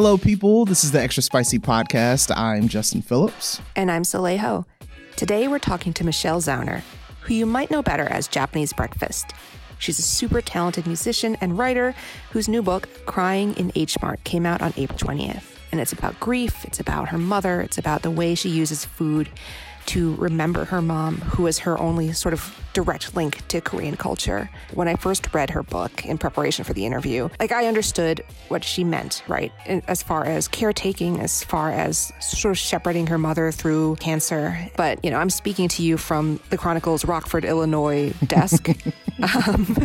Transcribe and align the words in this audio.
Hello, 0.00 0.16
people. 0.16 0.64
This 0.64 0.84
is 0.84 0.92
the 0.92 1.02
Extra 1.02 1.24
Spicy 1.24 1.58
Podcast. 1.58 2.30
I'm 2.36 2.68
Justin 2.68 3.02
Phillips. 3.02 3.60
And 3.74 3.90
I'm 3.90 4.04
Soleil 4.04 4.38
Ho. 4.38 4.64
Today 5.16 5.48
we're 5.48 5.58
talking 5.58 5.92
to 5.94 6.04
Michelle 6.04 6.40
Zauner, 6.40 6.82
who 7.22 7.34
you 7.34 7.44
might 7.44 7.68
know 7.68 7.82
better 7.82 8.04
as 8.04 8.28
Japanese 8.28 8.72
Breakfast. 8.72 9.32
She's 9.80 9.98
a 9.98 10.02
super 10.02 10.40
talented 10.40 10.86
musician 10.86 11.36
and 11.40 11.58
writer 11.58 11.96
whose 12.30 12.48
new 12.48 12.62
book, 12.62 12.88
Crying 13.06 13.54
in 13.54 13.72
H 13.74 14.00
Mart, 14.00 14.22
came 14.22 14.46
out 14.46 14.62
on 14.62 14.72
April 14.76 14.96
20th. 14.96 15.42
And 15.72 15.80
it's 15.80 15.92
about 15.92 16.20
grief, 16.20 16.64
it's 16.64 16.78
about 16.78 17.08
her 17.08 17.18
mother, 17.18 17.60
it's 17.60 17.76
about 17.76 18.02
the 18.02 18.10
way 18.12 18.36
she 18.36 18.50
uses 18.50 18.84
food 18.84 19.28
to 19.86 20.14
remember 20.14 20.66
her 20.66 20.80
mom, 20.80 21.16
who 21.22 21.42
was 21.42 21.58
her 21.58 21.76
only 21.76 22.12
sort 22.12 22.34
of 22.34 22.56
direct 22.72 23.16
link 23.16 23.46
to 23.48 23.60
Korean 23.60 23.96
culture. 23.96 24.50
When 24.74 24.88
I 24.88 24.96
first 24.96 25.32
read 25.32 25.50
her 25.50 25.62
book 25.62 26.04
in 26.04 26.18
preparation 26.18 26.64
for 26.64 26.72
the 26.72 26.86
interview, 26.86 27.28
like 27.40 27.52
I 27.52 27.66
understood 27.66 28.22
what 28.48 28.64
she 28.64 28.84
meant, 28.84 29.22
right? 29.28 29.52
As 29.66 30.02
far 30.02 30.24
as 30.24 30.48
caretaking, 30.48 31.20
as 31.20 31.42
far 31.44 31.70
as 31.70 32.12
sort 32.20 32.52
of 32.52 32.58
shepherding 32.58 33.06
her 33.08 33.18
mother 33.18 33.50
through 33.50 33.96
cancer. 33.96 34.70
But, 34.76 35.04
you 35.04 35.10
know, 35.10 35.18
I'm 35.18 35.30
speaking 35.30 35.68
to 35.68 35.82
you 35.82 35.96
from 35.96 36.40
the 36.50 36.58
Chronicles 36.58 37.04
Rockford, 37.04 37.44
Illinois 37.44 38.12
desk. 38.26 38.68
um, 39.46 39.76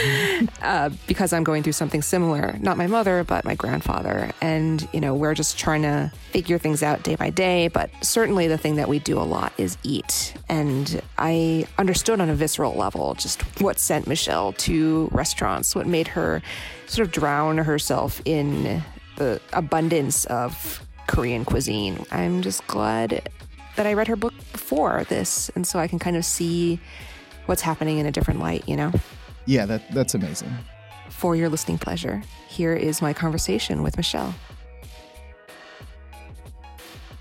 uh, 0.62 0.90
because 1.06 1.32
I'm 1.32 1.44
going 1.44 1.62
through 1.62 1.72
something 1.72 2.02
similar. 2.02 2.56
Not 2.60 2.76
my 2.76 2.86
mother, 2.86 3.24
but 3.24 3.44
my 3.44 3.54
grandfather. 3.54 4.30
And, 4.40 4.86
you 4.92 5.00
know, 5.00 5.14
we're 5.14 5.34
just 5.34 5.58
trying 5.58 5.82
to 5.82 6.12
figure 6.30 6.58
things 6.58 6.82
out 6.82 7.02
day 7.02 7.16
by 7.16 7.30
day. 7.30 7.68
But 7.68 7.90
certainly 8.02 8.48
the 8.48 8.58
thing 8.58 8.76
that 8.76 8.88
we 8.88 8.98
do 8.98 9.18
a 9.18 9.22
lot 9.24 9.52
is 9.58 9.78
eat. 9.82 10.34
And 10.48 11.00
I 11.18 11.66
understood 11.78 12.15
on 12.20 12.28
a 12.28 12.34
visceral 12.34 12.74
level 12.74 13.14
just 13.14 13.42
what 13.60 13.78
sent 13.78 14.06
Michelle 14.06 14.52
to 14.52 15.08
restaurants, 15.12 15.74
what 15.74 15.86
made 15.86 16.08
her 16.08 16.42
sort 16.86 17.06
of 17.06 17.12
drown 17.12 17.58
herself 17.58 18.20
in 18.24 18.82
the 19.16 19.40
abundance 19.52 20.24
of 20.26 20.86
Korean 21.06 21.44
cuisine. 21.44 22.04
I'm 22.10 22.42
just 22.42 22.66
glad 22.66 23.28
that 23.76 23.86
I 23.86 23.94
read 23.94 24.08
her 24.08 24.16
book 24.16 24.34
before 24.52 25.04
this. 25.08 25.50
And 25.54 25.66
so 25.66 25.78
I 25.78 25.86
can 25.86 25.98
kind 25.98 26.16
of 26.16 26.24
see 26.24 26.80
what's 27.46 27.62
happening 27.62 27.98
in 27.98 28.06
a 28.06 28.12
different 28.12 28.40
light, 28.40 28.68
you 28.68 28.76
know? 28.76 28.92
Yeah, 29.46 29.66
that, 29.66 29.92
that's 29.92 30.14
amazing. 30.14 30.52
For 31.10 31.36
your 31.36 31.48
listening 31.48 31.78
pleasure, 31.78 32.22
here 32.48 32.74
is 32.74 33.00
my 33.00 33.12
conversation 33.12 33.82
with 33.82 33.96
Michelle. 33.96 34.34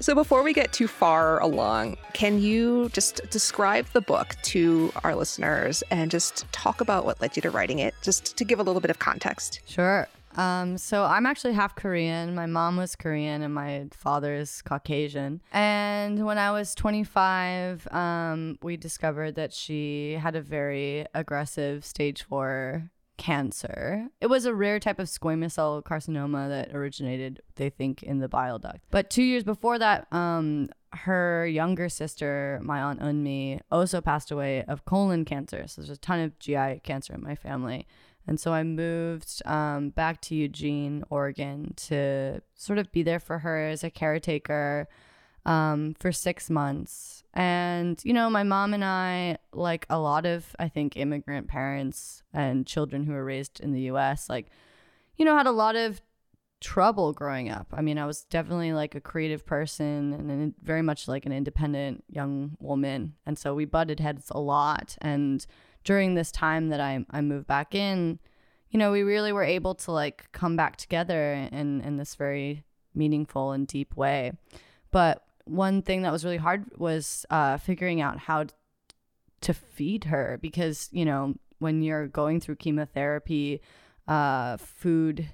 So, 0.06 0.14
before 0.14 0.44
we 0.44 0.54
get 0.54 0.72
too 0.72 0.88
far 0.88 1.42
along, 1.42 1.98
can 2.14 2.40
you 2.40 2.90
just 2.90 3.22
describe 3.32 3.88
the 3.88 4.02
book 4.02 4.36
to 4.44 4.94
our 5.04 5.16
listeners 5.16 5.82
and 5.90 6.12
just 6.12 6.46
talk 6.52 6.80
about 6.80 7.06
what 7.06 7.20
led 7.22 7.36
you 7.36 7.42
to 7.42 7.50
writing 7.50 7.80
it, 7.80 7.96
just 8.04 8.38
to 8.38 8.46
give 8.46 8.60
a 8.60 8.62
little 8.62 8.82
bit 8.82 8.92
of 8.92 9.00
context? 9.00 9.62
Sure. 9.66 10.08
Um, 10.36 10.78
so 10.78 11.06
I'm 11.06 11.26
actually 11.26 11.54
half 11.54 11.76
Korean. 11.76 12.36
My 12.36 12.46
mom 12.46 12.78
was 12.78 12.96
Korean 12.96 13.42
and 13.42 13.52
my 13.52 13.88
father 13.94 14.36
is 14.36 14.62
Caucasian. 14.62 15.42
And 15.52 16.24
when 16.24 16.38
I 16.38 16.52
was 16.52 16.76
25, 16.76 17.88
um, 17.92 18.60
we 18.62 18.78
discovered 18.78 19.34
that 19.36 19.54
she 19.54 20.20
had 20.22 20.36
a 20.36 20.42
very 20.42 21.08
aggressive 21.16 21.84
stage 21.84 22.22
four 22.22 22.92
cancer. 23.18 24.08
It 24.22 24.28
was 24.28 24.46
a 24.46 24.54
rare 24.54 24.80
type 24.80 25.00
of 25.00 25.08
squamous 25.08 25.54
cell 25.54 25.82
carcinoma 25.82 26.50
that 26.50 26.76
originated, 26.76 27.42
they 27.56 27.70
think, 27.70 28.04
in 28.04 28.20
the 28.20 28.30
bile 28.30 28.60
duct. 28.60 28.80
But 28.92 29.10
two 29.10 29.24
years 29.24 29.44
before 29.44 29.80
that, 29.80 30.08
um, 30.12 30.70
her 30.94 31.46
younger 31.46 31.90
sister, 31.90 32.60
my 32.64 32.82
aunt 32.82 33.02
Eunmi, 33.02 33.60
also 33.72 34.02
passed 34.02 34.32
away 34.32 34.64
of 34.64 34.86
colon 34.86 35.26
cancer. 35.26 35.68
So 35.68 35.82
there's 35.82 35.98
a 35.98 35.98
ton 35.98 36.20
of 36.20 36.38
GI 36.40 36.82
cancer 36.84 37.14
in 37.14 37.24
my 37.24 37.36
family. 37.36 37.88
And 38.28 38.40
so 38.40 38.54
I 38.54 38.64
moved 38.64 39.42
um, 39.46 39.90
back 39.90 40.22
to 40.22 40.36
Eugene, 40.36 41.04
Oregon 41.10 41.74
to 41.88 42.42
sort 42.56 42.80
of 42.80 42.92
be 42.92 43.04
there 43.04 43.20
for 43.20 43.40
her 43.40 43.68
as 43.68 43.84
a 43.84 43.90
caretaker 43.90 44.88
um, 45.46 45.96
for 46.00 46.12
six 46.12 46.50
months. 46.50 47.24
And, 47.34 48.00
you 48.04 48.14
know, 48.14 48.30
my 48.30 48.44
mom 48.44 48.74
and 48.74 48.84
I, 48.84 49.38
like 49.52 49.86
a 49.90 50.00
lot 50.00 50.26
of, 50.26 50.56
I 50.58 50.70
think, 50.70 50.96
immigrant 50.96 51.48
parents 51.48 52.24
and 52.34 52.66
children 52.66 53.04
who 53.04 53.14
were 53.14 53.26
raised 53.26 53.60
in 53.60 53.74
the 53.74 53.82
US, 53.92 54.30
like, 54.30 54.48
you 55.18 55.26
know, 55.26 55.38
had 55.38 55.48
a 55.48 55.52
lot 55.52 55.76
of 55.76 56.02
trouble 56.62 57.14
growing 57.14 57.50
up. 57.50 57.68
I 57.74 57.82
mean, 57.82 57.98
I 57.98 58.06
was 58.06 58.24
definitely 58.24 58.74
like 58.74 58.96
a 58.96 59.02
creative 59.02 59.46
person 59.46 60.14
and 60.14 60.54
very 60.62 60.82
much 60.82 61.08
like 61.08 61.26
an 61.26 61.32
independent 61.32 62.04
young 62.10 62.56
woman. 62.60 63.16
And 63.26 63.38
so 63.38 63.54
we 63.54 63.66
butted 63.66 64.00
heads 64.00 64.32
a 64.32 64.40
lot. 64.40 64.98
And 65.02 65.46
during 65.84 66.16
this 66.16 66.32
time 66.32 66.70
that 66.70 66.80
I, 66.80 67.06
I 67.12 67.22
moved 67.22 67.48
back 67.48 67.76
in, 67.76 68.20
you 68.70 68.80
know, 68.80 68.92
we 68.92 69.04
really 69.04 69.32
were 69.34 69.44
able 69.44 69.76
to 69.76 69.92
like 69.92 70.32
come 70.32 70.56
back 70.56 70.78
together 70.78 71.34
in, 71.34 71.82
in 71.82 71.98
this 71.98 72.16
very 72.16 72.64
meaningful 72.94 73.52
and 73.52 73.68
deep 73.68 73.96
way. 73.96 74.32
But 74.92 75.25
one 75.46 75.82
thing 75.82 76.02
that 76.02 76.12
was 76.12 76.26
really 76.26 76.38
hard 76.38 76.66
was 76.78 77.26
uh, 77.30 77.58
figuring 77.58 78.02
out 78.02 78.20
how 78.20 78.46
to 79.42 79.54
feed 79.54 80.06
her 80.06 80.40
because 80.42 80.90
you 80.92 81.06
know 81.06 81.36
when 81.60 81.82
you're 81.82 82.08
going 82.08 82.40
through 82.40 82.56
chemotherapy, 82.56 83.62
uh, 84.08 84.58
food 84.58 85.30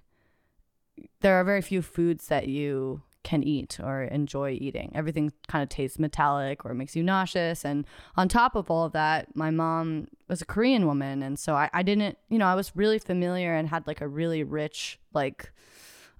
there 1.21 1.35
are 1.35 1.43
very 1.43 1.61
few 1.61 1.81
foods 1.81 2.27
that 2.27 2.47
you 2.47 3.01
can 3.23 3.43
eat 3.43 3.79
or 3.81 4.03
enjoy 4.03 4.57
eating. 4.59 4.91
Everything 4.95 5.31
kind 5.47 5.61
of 5.61 5.69
tastes 5.69 5.99
metallic 5.99 6.65
or 6.65 6.73
makes 6.73 6.95
you 6.95 7.03
nauseous. 7.03 7.63
And 7.63 7.85
on 8.15 8.27
top 8.27 8.55
of 8.55 8.71
all 8.71 8.85
of 8.85 8.93
that, 8.93 9.35
my 9.35 9.51
mom 9.51 10.07
was 10.27 10.41
a 10.41 10.45
Korean 10.45 10.87
woman. 10.87 11.21
And 11.21 11.37
so 11.37 11.55
I, 11.55 11.69
I 11.73 11.83
didn't, 11.83 12.17
you 12.29 12.37
know, 12.39 12.47
I 12.47 12.55
was 12.55 12.75
really 12.75 12.99
familiar 12.99 13.53
and 13.53 13.69
had 13.69 13.85
like 13.85 14.01
a 14.01 14.07
really 14.07 14.43
rich, 14.43 14.99
like, 15.13 15.51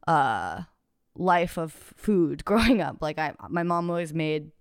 uh, 0.07 0.61
life 1.15 1.57
of 1.57 1.71
food 1.71 2.45
growing 2.45 2.81
up. 2.81 2.97
Like 3.01 3.19
I 3.19 3.33
my 3.49 3.63
mom 3.63 3.89
always 3.89 4.13
made 4.13 4.51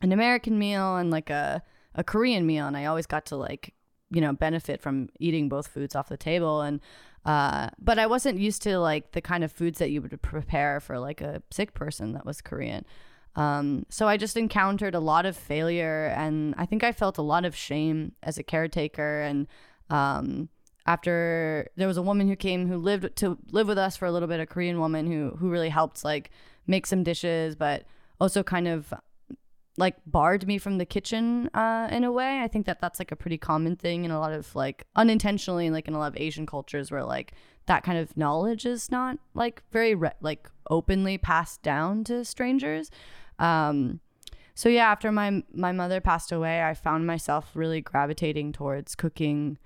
an 0.00 0.12
American 0.12 0.58
meal 0.58 0.96
and 0.96 1.10
like 1.10 1.30
a 1.30 1.62
a 1.94 2.02
Korean 2.02 2.46
meal 2.46 2.66
and 2.66 2.76
I 2.76 2.86
always 2.86 3.06
got 3.06 3.26
to 3.26 3.36
like, 3.36 3.74
you 4.10 4.20
know, 4.20 4.32
benefit 4.32 4.80
from 4.80 5.08
eating 5.18 5.48
both 5.48 5.66
foods 5.66 5.94
off 5.94 6.08
the 6.08 6.16
table 6.16 6.62
and 6.62 6.80
uh 7.24 7.68
but 7.78 7.98
I 7.98 8.06
wasn't 8.06 8.38
used 8.38 8.62
to 8.62 8.78
like 8.78 9.12
the 9.12 9.20
kind 9.20 9.44
of 9.44 9.52
foods 9.52 9.78
that 9.78 9.90
you 9.90 10.02
would 10.02 10.20
prepare 10.22 10.80
for 10.80 10.98
like 10.98 11.20
a 11.20 11.42
sick 11.50 11.74
person 11.74 12.12
that 12.12 12.26
was 12.26 12.40
Korean. 12.40 12.84
Um, 13.34 13.86
so 13.88 14.08
I 14.08 14.18
just 14.18 14.36
encountered 14.36 14.94
a 14.94 15.00
lot 15.00 15.24
of 15.24 15.38
failure 15.38 16.12
and 16.14 16.54
I 16.58 16.66
think 16.66 16.84
I 16.84 16.92
felt 16.92 17.16
a 17.16 17.22
lot 17.22 17.46
of 17.46 17.56
shame 17.56 18.12
as 18.22 18.36
a 18.36 18.42
caretaker 18.42 19.22
and 19.22 19.46
um 19.88 20.48
after 20.86 21.68
there 21.76 21.88
was 21.88 21.96
a 21.96 22.02
woman 22.02 22.28
who 22.28 22.36
came 22.36 22.66
who 22.66 22.76
lived 22.76 23.14
to 23.16 23.38
live 23.50 23.68
with 23.68 23.78
us 23.78 23.96
for 23.96 24.06
a 24.06 24.12
little 24.12 24.28
bit, 24.28 24.40
a 24.40 24.46
Korean 24.46 24.80
woman 24.80 25.06
who 25.06 25.36
who 25.38 25.50
really 25.50 25.68
helped 25.68 26.04
like 26.04 26.30
make 26.66 26.86
some 26.86 27.02
dishes, 27.02 27.54
but 27.54 27.84
also 28.20 28.42
kind 28.42 28.68
of 28.68 28.92
like 29.78 29.96
barred 30.06 30.46
me 30.46 30.58
from 30.58 30.78
the 30.78 30.84
kitchen 30.84 31.48
uh, 31.54 31.88
in 31.90 32.04
a 32.04 32.12
way. 32.12 32.40
I 32.40 32.48
think 32.48 32.66
that 32.66 32.80
that's 32.80 32.98
like 32.98 33.10
a 33.10 33.16
pretty 33.16 33.38
common 33.38 33.76
thing 33.76 34.04
in 34.04 34.10
a 34.10 34.18
lot 34.18 34.32
of 34.32 34.54
like 34.54 34.86
unintentionally, 34.96 35.70
like 35.70 35.88
in 35.88 35.94
a 35.94 35.98
lot 35.98 36.08
of 36.08 36.16
Asian 36.16 36.46
cultures, 36.46 36.90
where 36.90 37.04
like 37.04 37.32
that 37.66 37.82
kind 37.84 37.98
of 37.98 38.16
knowledge 38.16 38.66
is 38.66 38.90
not 38.90 39.18
like 39.34 39.62
very 39.70 39.94
re- 39.94 40.10
like 40.20 40.50
openly 40.68 41.16
passed 41.16 41.62
down 41.62 42.04
to 42.04 42.24
strangers. 42.24 42.90
Um, 43.38 44.00
so 44.54 44.68
yeah, 44.68 44.90
after 44.90 45.10
my 45.10 45.42
my 45.54 45.72
mother 45.72 46.00
passed 46.00 46.32
away, 46.32 46.62
I 46.62 46.74
found 46.74 47.06
myself 47.06 47.52
really 47.54 47.80
gravitating 47.80 48.52
towards 48.52 48.94
cooking 48.94 49.58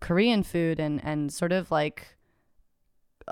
Korean 0.00 0.42
food 0.42 0.80
and 0.80 1.02
and 1.04 1.32
sort 1.32 1.52
of 1.52 1.70
like 1.70 2.16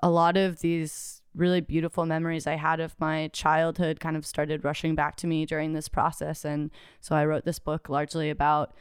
a 0.02 0.10
lot 0.10 0.36
of 0.36 0.60
these 0.60 1.22
really 1.34 1.60
beautiful 1.60 2.04
memories 2.04 2.46
I 2.46 2.56
had 2.56 2.80
of 2.80 2.98
my 3.00 3.28
childhood 3.32 4.00
kind 4.00 4.16
of 4.16 4.26
started 4.26 4.64
rushing 4.64 4.94
back 4.94 5.16
to 5.16 5.26
me 5.26 5.46
during 5.46 5.72
this 5.72 5.88
process 5.88 6.44
and 6.44 6.70
so 7.00 7.14
I 7.14 7.24
wrote 7.24 7.44
this 7.44 7.58
book 7.58 7.88
largely 7.88 8.30
about 8.30 8.74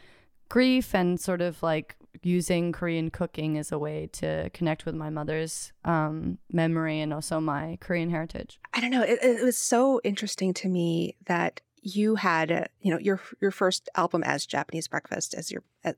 grief 0.50 0.96
and 0.96 1.20
sort 1.20 1.42
of 1.42 1.62
like 1.62 1.96
using 2.24 2.72
Korean 2.72 3.10
cooking 3.10 3.58
as 3.58 3.72
a 3.72 3.78
way 3.78 4.10
to 4.14 4.50
connect 4.52 4.86
with 4.86 4.96
my 4.96 5.10
mother's 5.10 5.72
um, 5.86 6.38
memory 6.52 7.00
and 7.00 7.14
also 7.14 7.40
my 7.40 7.78
Korean 7.80 8.10
heritage. 8.10 8.60
I 8.74 8.82
don't 8.82 8.92
know. 8.92 9.04
It, 9.04 9.20
it 9.22 9.44
was 9.44 9.58
so 9.58 10.02
interesting 10.04 10.54
to 10.56 10.68
me 10.68 11.16
that 11.26 11.62
you 11.82 12.16
had, 12.16 12.70
you 12.82 12.92
know, 12.92 13.00
your 13.00 13.22
your 13.42 13.52
first 13.52 13.90
album 13.96 14.24
as 14.24 14.46
Japanese 14.46 14.88
Breakfast 14.88 15.34
as 15.34 15.52
your 15.52 15.64
as 15.84 15.96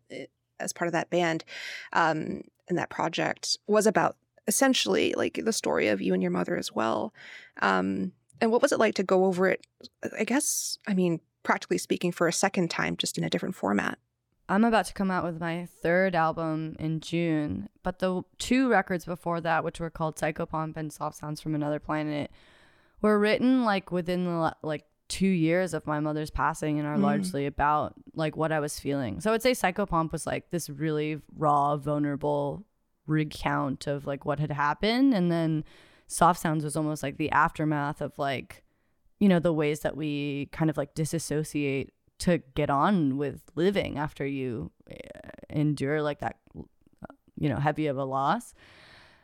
part 0.73 0.87
of 0.87 0.93
that 0.93 1.09
band 1.09 1.43
um, 1.93 2.41
and 2.67 2.77
that 2.77 2.89
project 2.89 3.57
was 3.67 3.87
about 3.87 4.15
essentially 4.47 5.13
like 5.15 5.39
the 5.43 5.53
story 5.53 5.87
of 5.87 6.01
you 6.01 6.13
and 6.13 6.23
your 6.23 6.31
mother 6.31 6.57
as 6.57 6.73
well. 6.73 7.13
Um, 7.61 8.13
and 8.41 8.51
what 8.51 8.61
was 8.61 8.71
it 8.71 8.79
like 8.79 8.95
to 8.95 9.03
go 9.03 9.25
over 9.25 9.47
it? 9.47 9.65
I 10.17 10.23
guess, 10.23 10.77
I 10.87 10.93
mean, 10.93 11.19
practically 11.43 11.77
speaking, 11.77 12.11
for 12.11 12.27
a 12.27 12.33
second 12.33 12.69
time, 12.69 12.97
just 12.97 13.17
in 13.17 13.23
a 13.23 13.29
different 13.29 13.55
format. 13.55 13.97
I'm 14.47 14.63
about 14.63 14.85
to 14.85 14.93
come 14.93 15.11
out 15.11 15.23
with 15.23 15.39
my 15.39 15.67
third 15.83 16.15
album 16.15 16.75
in 16.79 17.01
June, 17.01 17.69
but 17.83 17.99
the 17.99 18.23
two 18.39 18.67
records 18.67 19.05
before 19.05 19.39
that, 19.41 19.63
which 19.63 19.79
were 19.79 19.91
called 19.91 20.15
Psychopomp 20.15 20.75
and 20.75 20.91
Soft 20.91 21.17
Sounds 21.17 21.39
from 21.39 21.53
Another 21.53 21.79
Planet, 21.79 22.31
were 23.01 23.19
written 23.19 23.63
like 23.63 23.91
within 23.91 24.25
the 24.25 24.55
like 24.63 24.85
two 25.09 25.27
years 25.27 25.73
of 25.73 25.85
my 25.85 25.99
mother's 25.99 26.29
passing 26.29 26.79
and 26.79 26.87
are 26.87 26.95
mm. 26.95 27.01
largely 27.01 27.45
about 27.45 27.93
like 28.15 28.37
what 28.37 28.51
I 28.51 28.59
was 28.59 28.79
feeling. 28.79 29.19
So 29.19 29.29
I 29.29 29.33
would 29.33 29.41
say 29.41 29.51
Psychopomp 29.51 30.11
was 30.11 30.25
like 30.25 30.51
this 30.51 30.69
really 30.69 31.19
raw, 31.35 31.75
vulnerable 31.75 32.63
recount 33.07 33.87
of 33.87 34.05
like 34.05 34.23
what 34.23 34.39
had 34.39 34.51
happened. 34.51 35.13
And 35.13 35.31
then 35.31 35.65
soft 36.07 36.39
sounds 36.39 36.63
was 36.63 36.75
almost 36.75 37.03
like 37.03 37.17
the 37.17 37.31
aftermath 37.31 38.01
of 38.01 38.17
like 38.17 38.63
you 39.19 39.27
know 39.27 39.39
the 39.39 39.53
ways 39.53 39.81
that 39.81 39.95
we 39.95 40.47
kind 40.51 40.69
of 40.69 40.77
like 40.77 40.93
disassociate 40.95 41.93
to 42.17 42.39
get 42.55 42.69
on 42.69 43.17
with 43.17 43.41
living 43.55 43.97
after 43.97 44.25
you 44.25 44.71
uh, 44.91 44.95
endure 45.49 46.01
like 46.01 46.19
that 46.19 46.37
you 47.37 47.47
know 47.47 47.57
heavy 47.57 47.87
of 47.87 47.97
a 47.97 48.03
loss 48.03 48.53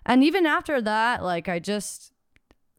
and 0.06 0.24
even 0.24 0.46
after 0.46 0.82
that 0.82 1.24
like 1.24 1.50
i 1.50 1.60
just 1.60 2.14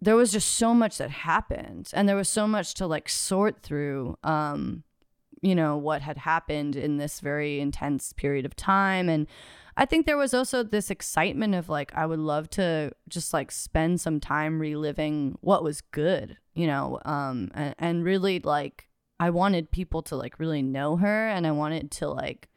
there 0.00 0.16
was 0.16 0.32
just 0.32 0.54
so 0.54 0.74
much 0.74 0.98
that 0.98 1.10
happened 1.10 1.90
and 1.92 2.08
there 2.08 2.16
was 2.16 2.28
so 2.28 2.46
much 2.46 2.74
to 2.74 2.86
like 2.86 3.08
sort 3.08 3.62
through 3.62 4.16
um 4.22 4.82
you 5.42 5.54
know 5.54 5.76
what 5.76 6.02
had 6.02 6.18
happened 6.18 6.76
in 6.76 6.96
this 6.96 7.20
very 7.20 7.60
intense 7.60 8.12
period 8.12 8.44
of 8.44 8.56
time 8.56 9.08
and 9.08 9.26
i 9.76 9.84
think 9.84 10.06
there 10.06 10.16
was 10.16 10.34
also 10.34 10.62
this 10.62 10.90
excitement 10.90 11.54
of 11.54 11.68
like 11.68 11.92
i 11.94 12.04
would 12.04 12.18
love 12.18 12.48
to 12.50 12.90
just 13.08 13.32
like 13.32 13.50
spend 13.50 14.00
some 14.00 14.20
time 14.20 14.58
reliving 14.58 15.36
what 15.40 15.62
was 15.62 15.80
good 15.80 16.36
you 16.54 16.66
know 16.66 16.98
um 17.04 17.50
and, 17.54 17.74
and 17.78 18.04
really 18.04 18.38
like 18.40 18.88
i 19.20 19.30
wanted 19.30 19.70
people 19.70 20.02
to 20.02 20.16
like 20.16 20.38
really 20.38 20.62
know 20.62 20.96
her 20.96 21.28
and 21.28 21.46
i 21.46 21.50
wanted 21.50 21.90
to 21.90 22.08
like 22.08 22.48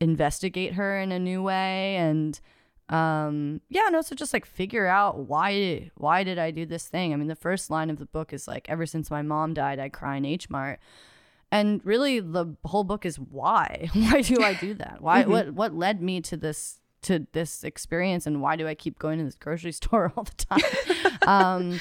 investigate 0.00 0.74
her 0.74 0.98
in 0.98 1.12
a 1.12 1.18
new 1.18 1.42
way 1.42 1.96
and 1.96 2.40
um 2.88 3.60
yeah 3.68 3.86
and 3.86 3.96
also 3.96 4.14
just 4.14 4.32
like 4.32 4.44
figure 4.44 4.86
out 4.86 5.20
why 5.20 5.90
why 5.96 6.24
did 6.24 6.38
i 6.38 6.50
do 6.50 6.66
this 6.66 6.88
thing? 6.88 7.12
I 7.12 7.16
mean 7.16 7.28
the 7.28 7.36
first 7.36 7.70
line 7.70 7.90
of 7.90 7.98
the 7.98 8.06
book 8.06 8.32
is 8.32 8.46
like 8.48 8.68
ever 8.68 8.86
since 8.86 9.10
my 9.10 9.22
mom 9.22 9.54
died 9.54 9.78
i 9.78 9.88
cry 9.88 10.16
in 10.16 10.24
h 10.24 10.50
mart 10.50 10.80
and 11.52 11.84
really 11.84 12.18
the 12.18 12.56
whole 12.64 12.82
book 12.82 13.04
is 13.04 13.20
why. 13.20 13.90
Why 13.94 14.22
do 14.22 14.42
i 14.42 14.54
do 14.54 14.74
that? 14.74 15.00
Why 15.00 15.22
mm-hmm. 15.22 15.30
what 15.30 15.54
what 15.54 15.74
led 15.74 16.02
me 16.02 16.20
to 16.22 16.36
this 16.36 16.80
to 17.02 17.26
this 17.32 17.62
experience 17.62 18.26
and 18.26 18.40
why 18.40 18.54
do 18.56 18.66
i 18.66 18.74
keep 18.74 18.98
going 18.98 19.18
to 19.18 19.24
this 19.24 19.34
grocery 19.34 19.72
store 19.80 20.12
all 20.16 20.24
the 20.24 20.44
time? 20.44 21.18
Um 21.26 21.80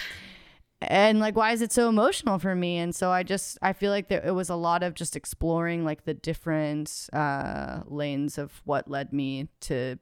and 0.81 1.19
like 1.19 1.36
why 1.36 1.51
is 1.51 1.62
it 1.62 1.71
so 1.71 1.88
emotional 1.88 2.38
for 2.38 2.53
me? 2.53 2.77
And 2.77 2.94
so 2.94 3.12
i 3.12 3.24
just 3.24 3.57
i 3.62 3.71
feel 3.71 3.92
like 3.92 4.09
there 4.09 4.25
it 4.25 4.31
was 4.31 4.50
a 4.50 4.56
lot 4.56 4.83
of 4.83 4.94
just 4.94 5.15
exploring 5.15 5.86
like 5.86 6.03
the 6.03 6.13
different 6.13 7.09
uh 7.13 7.81
lanes 7.86 8.38
of 8.38 8.62
what 8.65 8.89
led 8.89 9.13
me 9.13 9.48
to 9.62 9.98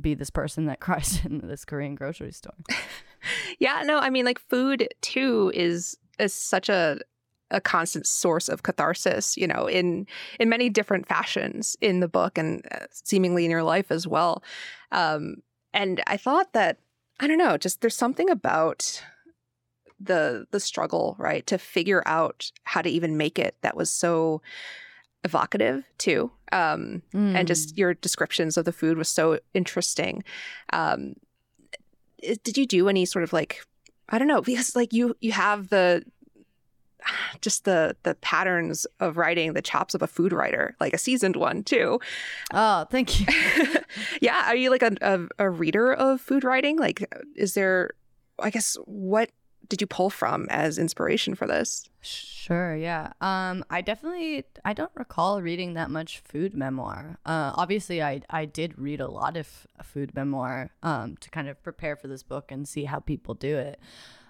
be 0.00 0.14
this 0.14 0.30
person 0.30 0.66
that 0.66 0.80
cries 0.86 1.20
in 1.24 1.46
this 1.46 1.64
korean 1.64 1.94
grocery 1.94 2.32
store. 2.32 2.54
Yeah 3.58 3.82
no 3.84 3.98
i 3.98 4.08
mean 4.08 4.24
like 4.24 4.38
food 4.38 4.88
too 5.00 5.50
is 5.54 5.98
is 6.18 6.32
such 6.32 6.68
a 6.68 6.98
a 7.50 7.60
constant 7.60 8.06
source 8.06 8.48
of 8.48 8.62
catharsis 8.62 9.36
you 9.36 9.48
know 9.48 9.66
in 9.66 10.06
in 10.38 10.48
many 10.48 10.68
different 10.68 11.08
fashions 11.08 11.76
in 11.80 12.00
the 12.00 12.08
book 12.08 12.38
and 12.38 12.64
uh, 12.70 12.86
seemingly 12.92 13.44
in 13.44 13.50
your 13.50 13.64
life 13.64 13.90
as 13.90 14.06
well. 14.06 14.44
Um 14.92 15.36
and 15.72 16.02
i 16.06 16.16
thought 16.16 16.52
that 16.52 16.78
i 17.18 17.26
don't 17.26 17.38
know 17.38 17.56
just 17.56 17.80
there's 17.80 17.96
something 17.96 18.30
about 18.30 19.02
the 20.00 20.46
the 20.50 20.60
struggle, 20.60 21.16
right, 21.18 21.46
to 21.46 21.58
figure 21.58 22.02
out 22.06 22.50
how 22.64 22.82
to 22.82 22.90
even 22.90 23.16
make 23.16 23.38
it 23.38 23.56
that 23.62 23.76
was 23.76 23.90
so 23.90 24.42
evocative 25.26 25.84
too. 25.98 26.30
Um, 26.52 27.02
mm. 27.12 27.34
and 27.34 27.46
just 27.46 27.74
mm. 27.74 27.78
your 27.78 27.94
descriptions 27.94 28.56
of 28.56 28.64
the 28.64 28.72
food 28.72 28.96
was 28.96 29.08
so 29.08 29.38
interesting. 29.52 30.22
Um, 30.72 31.14
did 32.42 32.56
you 32.56 32.66
do 32.66 32.88
any 32.88 33.04
sort 33.04 33.24
of 33.24 33.32
like 33.32 33.60
I 34.08 34.18
don't 34.18 34.28
know, 34.28 34.40
because 34.40 34.76
like 34.76 34.92
you 34.92 35.16
you 35.20 35.32
have 35.32 35.68
the 35.68 36.04
just 37.40 37.64
the 37.64 37.96
the 38.02 38.14
patterns 38.16 38.86
of 39.00 39.16
writing 39.16 39.52
the 39.52 39.62
chops 39.62 39.94
of 39.94 40.02
a 40.02 40.06
food 40.06 40.32
writer 40.32 40.74
like 40.80 40.92
a 40.92 40.98
seasoned 40.98 41.36
one 41.36 41.62
too 41.62 42.00
oh 42.52 42.84
thank 42.90 43.20
you 43.20 43.26
yeah 44.20 44.44
are 44.46 44.56
you 44.56 44.70
like 44.70 44.82
a, 44.82 44.96
a, 45.00 45.44
a, 45.44 45.50
reader 45.50 45.92
of 45.92 46.20
food 46.20 46.44
writing 46.44 46.78
like 46.78 47.08
is 47.34 47.54
there 47.54 47.90
i 48.38 48.50
guess 48.50 48.76
what 48.84 49.30
did 49.68 49.80
you 49.80 49.86
pull 49.86 50.10
from 50.10 50.46
as 50.50 50.78
inspiration 50.78 51.34
for 51.34 51.46
this? 51.46 51.88
Sure, 52.00 52.76
yeah. 52.76 53.12
Um, 53.20 53.64
I 53.70 53.80
definitely 53.80 54.44
I 54.64 54.72
don't 54.72 54.92
recall 54.94 55.42
reading 55.42 55.74
that 55.74 55.90
much 55.90 56.20
food 56.20 56.54
memoir. 56.54 57.18
Uh, 57.26 57.52
obviously, 57.54 58.02
I 58.02 58.22
I 58.30 58.44
did 58.44 58.78
read 58.78 59.00
a 59.00 59.08
lot 59.08 59.36
of 59.36 59.66
food 59.82 60.14
memoir 60.14 60.70
um, 60.82 61.16
to 61.20 61.30
kind 61.30 61.48
of 61.48 61.62
prepare 61.62 61.96
for 61.96 62.06
this 62.06 62.22
book 62.22 62.52
and 62.52 62.68
see 62.68 62.84
how 62.84 63.00
people 63.00 63.34
do 63.34 63.56
it. 63.56 63.80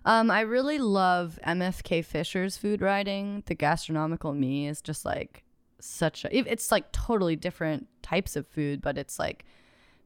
Um, 0.07 0.31
I 0.31 0.43
really 0.43 0.79
love 0.79 1.39
MFK 1.47 2.05
Fisher's 2.05 2.57
food 2.57 2.81
writing. 2.81 3.43
The 3.47 3.55
gastronomical 3.55 4.33
me 4.33 4.69
is 4.69 4.81
just 4.81 5.05
like 5.05 5.45
such 5.81 6.25
a. 6.25 6.35
It's 6.35 6.73
like 6.73 6.93
totally 6.93 7.37
different 7.37 7.89
types 8.03 8.37
of 8.37 8.47
food, 8.47 8.81
but 8.81 8.97
it's 8.97 9.19
like. 9.19 9.45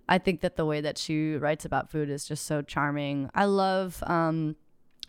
I 0.08 0.18
think 0.18 0.40
that 0.40 0.56
the 0.56 0.66
way 0.66 0.80
that 0.80 0.98
she 0.98 1.36
writes 1.36 1.64
about 1.64 1.88
food 1.88 2.10
is 2.10 2.26
just 2.26 2.44
so 2.44 2.62
charming. 2.62 3.30
I 3.32 3.44
love 3.44 4.02
um, 4.08 4.56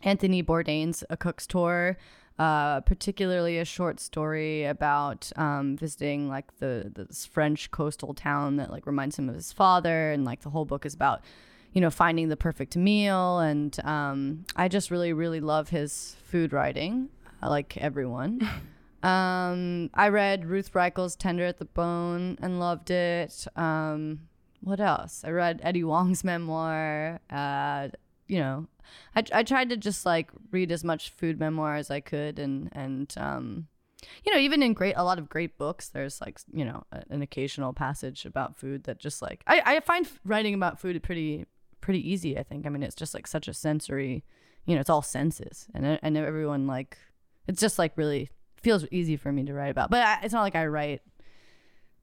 Anthony 0.03 0.41
Bourdain's 0.43 1.03
A 1.09 1.17
Cook's 1.17 1.47
Tour, 1.47 1.97
uh, 2.39 2.81
particularly 2.81 3.59
a 3.59 3.65
short 3.65 3.99
story 3.99 4.63
about 4.65 5.31
um, 5.35 5.77
visiting 5.77 6.27
like 6.27 6.57
the 6.57 6.91
this 6.93 7.25
French 7.25 7.71
coastal 7.71 8.13
town 8.13 8.55
that 8.57 8.71
like 8.71 8.85
reminds 8.85 9.19
him 9.19 9.29
of 9.29 9.35
his 9.35 9.53
father, 9.53 10.11
and 10.11 10.25
like 10.25 10.41
the 10.41 10.49
whole 10.49 10.65
book 10.65 10.85
is 10.85 10.93
about 10.93 11.21
you 11.73 11.81
know 11.81 11.91
finding 11.91 12.29
the 12.29 12.37
perfect 12.37 12.75
meal. 12.75 13.39
And 13.39 13.77
um, 13.83 14.45
I 14.55 14.67
just 14.67 14.91
really 14.91 15.13
really 15.13 15.39
love 15.39 15.69
his 15.69 16.15
food 16.23 16.53
writing, 16.53 17.09
like 17.41 17.77
everyone. 17.77 18.41
um, 19.03 19.89
I 19.93 20.07
read 20.09 20.45
Ruth 20.45 20.73
Reichl's 20.73 21.15
Tender 21.15 21.45
at 21.45 21.59
the 21.59 21.65
Bone 21.65 22.37
and 22.41 22.59
loved 22.59 22.89
it. 22.89 23.45
Um, 23.55 24.21
what 24.61 24.79
else? 24.79 25.23
I 25.25 25.31
read 25.31 25.59
Eddie 25.63 25.81
Huang's 25.81 26.23
memoir. 26.23 27.19
Uh, 27.29 27.89
you 28.31 28.39
know, 28.39 28.65
I, 29.13 29.23
I 29.33 29.43
tried 29.43 29.69
to 29.71 29.77
just 29.77 30.05
like 30.05 30.31
read 30.51 30.71
as 30.71 30.85
much 30.85 31.09
food 31.09 31.37
memoir 31.37 31.75
as 31.75 31.91
I 31.91 31.99
could 31.99 32.39
and 32.39 32.69
and 32.71 33.13
um 33.17 33.67
you 34.23 34.33
know 34.33 34.39
even 34.39 34.63
in 34.63 34.73
great 34.73 34.95
a 34.97 35.03
lot 35.03 35.19
of 35.19 35.29
great 35.29 35.57
books 35.57 35.89
there's 35.89 36.19
like 36.21 36.39
you 36.51 36.65
know 36.65 36.83
a, 36.93 37.03
an 37.09 37.21
occasional 37.21 37.73
passage 37.73 38.25
about 38.25 38.57
food 38.57 38.85
that 38.85 38.99
just 38.99 39.21
like 39.21 39.43
I, 39.47 39.61
I 39.65 39.79
find 39.81 40.07
writing 40.25 40.53
about 40.53 40.79
food 40.79 41.03
pretty 41.03 41.45
pretty 41.81 42.09
easy 42.09 42.37
I 42.37 42.43
think. 42.43 42.65
I 42.65 42.69
mean 42.69 42.83
it's 42.83 42.95
just 42.95 43.13
like 43.13 43.27
such 43.27 43.49
a 43.49 43.53
sensory 43.53 44.23
you 44.65 44.75
know 44.75 44.81
it's 44.81 44.89
all 44.89 45.01
senses 45.01 45.67
and 45.73 45.99
I 46.01 46.09
know 46.09 46.23
everyone 46.23 46.67
like 46.67 46.97
it's 47.47 47.59
just 47.59 47.77
like 47.77 47.97
really 47.97 48.29
feels 48.61 48.85
easy 48.91 49.17
for 49.17 49.31
me 49.33 49.43
to 49.43 49.53
write 49.53 49.71
about 49.71 49.91
but 49.91 50.05
I, 50.05 50.19
it's 50.23 50.33
not 50.33 50.43
like 50.43 50.55
I 50.55 50.67
write 50.67 51.01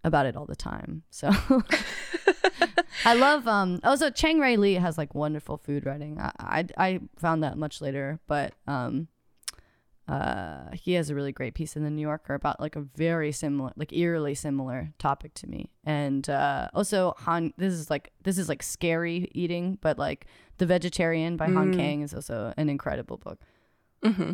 about 0.04 0.26
it 0.26 0.36
all 0.36 0.46
the 0.46 0.56
time 0.56 1.04
so 1.10 1.30
I 3.04 3.14
love 3.14 3.46
um 3.46 3.80
also 3.84 4.10
Chang 4.10 4.38
Rae 4.38 4.56
Lee 4.56 4.74
has 4.74 4.98
like 4.98 5.14
wonderful 5.14 5.56
food 5.56 5.86
writing. 5.86 6.20
I, 6.20 6.32
I 6.38 6.64
I, 6.76 7.00
found 7.16 7.42
that 7.42 7.56
much 7.56 7.80
later, 7.80 8.20
but 8.26 8.54
um 8.66 9.08
uh 10.06 10.70
he 10.72 10.94
has 10.94 11.10
a 11.10 11.14
really 11.14 11.32
great 11.32 11.54
piece 11.54 11.76
in 11.76 11.84
the 11.84 11.90
New 11.90 12.02
Yorker 12.02 12.34
about 12.34 12.60
like 12.60 12.76
a 12.76 12.80
very 12.80 13.30
similar 13.32 13.72
like 13.76 13.92
eerily 13.92 14.34
similar 14.34 14.92
topic 14.98 15.34
to 15.34 15.46
me. 15.46 15.70
And 15.84 16.28
uh 16.28 16.68
also 16.74 17.14
Han 17.18 17.52
this 17.56 17.74
is 17.74 17.90
like 17.90 18.12
this 18.22 18.38
is 18.38 18.48
like 18.48 18.62
scary 18.62 19.30
eating, 19.32 19.78
but 19.80 19.98
like 19.98 20.26
The 20.58 20.66
Vegetarian 20.66 21.36
by 21.36 21.48
mm. 21.48 21.54
Han 21.54 21.74
Kang 21.74 22.02
is 22.02 22.14
also 22.14 22.52
an 22.56 22.68
incredible 22.68 23.18
book. 23.18 23.40
Mm-hmm. 24.02 24.32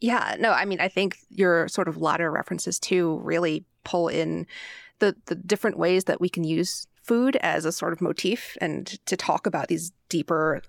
Yeah, 0.00 0.36
no, 0.38 0.52
I 0.52 0.64
mean 0.64 0.80
I 0.80 0.88
think 0.88 1.18
your 1.30 1.68
sort 1.68 1.88
of 1.88 1.96
latter 1.96 2.30
references 2.30 2.78
too 2.78 3.18
really 3.22 3.64
pull 3.84 4.08
in 4.08 4.46
the 4.98 5.16
the 5.26 5.34
different 5.34 5.78
ways 5.78 6.04
that 6.04 6.20
we 6.20 6.28
can 6.28 6.44
use 6.44 6.86
food 7.08 7.36
as 7.36 7.64
a 7.64 7.72
sort 7.72 7.92
of 7.92 8.00
motif 8.00 8.56
and 8.60 8.86
to 9.06 9.16
talk 9.16 9.46
about 9.46 9.68
these 9.68 9.90
deeper, 10.08 10.62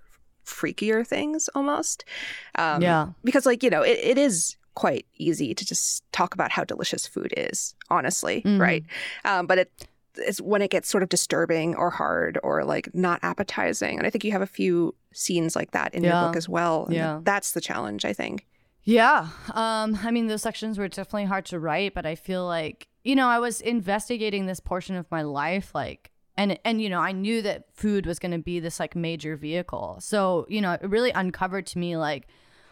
freakier 0.46 1.06
things 1.06 1.50
almost. 1.54 2.06
Um, 2.56 2.82
yeah. 2.82 3.10
Because, 3.24 3.46
like, 3.46 3.62
you 3.62 3.70
know, 3.70 3.84
it, 3.84 4.00
it 4.02 4.18
is 4.18 4.58
quite 4.74 5.06
easy 5.18 5.54
to 5.54 5.66
just 5.66 6.10
talk 6.12 6.34
about 6.34 6.52
how 6.52 6.64
delicious 6.64 7.06
food 7.06 7.34
is, 7.36 7.76
honestly, 7.90 8.42
mm. 8.42 8.60
right? 8.60 8.84
Um, 9.26 9.46
but 9.46 9.60
it 9.60 9.72
it's 10.16 10.42
when 10.42 10.62
it 10.62 10.72
gets 10.72 10.90
sort 10.90 11.04
of 11.04 11.10
disturbing 11.10 11.76
or 11.76 11.90
hard 11.90 12.40
or 12.44 12.64
like 12.64 12.94
not 12.94 13.20
appetizing. 13.22 13.98
And 13.98 14.08
I 14.08 14.10
think 14.10 14.24
you 14.24 14.32
have 14.32 14.42
a 14.42 14.48
few 14.48 14.96
scenes 15.14 15.56
like 15.56 15.72
that 15.72 15.94
in 15.94 16.04
yeah. 16.04 16.10
your 16.10 16.28
book 16.28 16.36
as 16.36 16.50
well. 16.50 16.88
yeah. 16.90 17.20
That's 17.24 17.52
the 17.52 17.62
challenge, 17.62 18.06
I 18.06 18.14
think. 18.14 18.46
Yeah. 18.84 19.28
Um, 19.54 20.00
I 20.04 20.12
mean, 20.12 20.28
those 20.28 20.42
sections 20.42 20.78
were 20.78 20.88
definitely 20.88 21.26
hard 21.26 21.46
to 21.48 21.60
write, 21.60 21.94
but 21.94 22.06
I 22.06 22.16
feel 22.16 22.46
like, 22.46 22.88
you 23.04 23.16
know, 23.16 23.28
I 23.28 23.40
was 23.40 23.62
investigating 23.62 24.46
this 24.46 24.60
portion 24.60 24.96
of 24.96 25.10
my 25.12 25.22
life, 25.22 25.74
like 25.76 26.12
and 26.40 26.58
and 26.64 26.82
you 26.82 26.90
know 26.90 27.02
i 27.02 27.12
knew 27.12 27.42
that 27.42 27.66
food 27.74 28.06
was 28.06 28.18
going 28.18 28.32
to 28.32 28.40
be 28.40 28.60
this 28.60 28.80
like 28.80 28.96
major 28.96 29.36
vehicle. 29.36 29.98
So 30.00 30.48
you 30.50 30.62
know 30.62 30.72
it 30.72 30.82
really 30.90 31.12
uncovered 31.12 31.68
to 31.68 31.78
me 31.78 31.98
like 31.98 32.28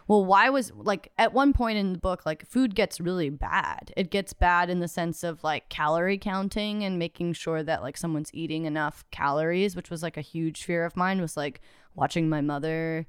well 0.07 0.25
why 0.25 0.49
was 0.49 0.71
like 0.73 1.11
at 1.17 1.33
one 1.33 1.51
point 1.51 1.77
in 1.77 1.91
the 1.91 1.99
book 1.99 2.25
like 2.25 2.47
food 2.47 2.73
gets 2.73 3.01
really 3.01 3.29
bad. 3.29 3.93
It 3.97 4.09
gets 4.09 4.31
bad 4.33 4.69
in 4.69 4.79
the 4.79 4.87
sense 4.87 5.23
of 5.23 5.43
like 5.43 5.69
calorie 5.69 6.17
counting 6.17 6.83
and 6.83 6.97
making 6.97 7.33
sure 7.33 7.61
that 7.61 7.83
like 7.83 7.97
someone's 7.97 8.33
eating 8.33 8.65
enough 8.65 9.03
calories 9.11 9.75
which 9.75 9.91
was 9.91 10.01
like 10.01 10.17
a 10.17 10.21
huge 10.21 10.63
fear 10.63 10.85
of 10.85 10.95
mine 10.95 11.19
was 11.19 11.35
like 11.35 11.59
watching 11.93 12.29
my 12.29 12.41
mother 12.41 13.05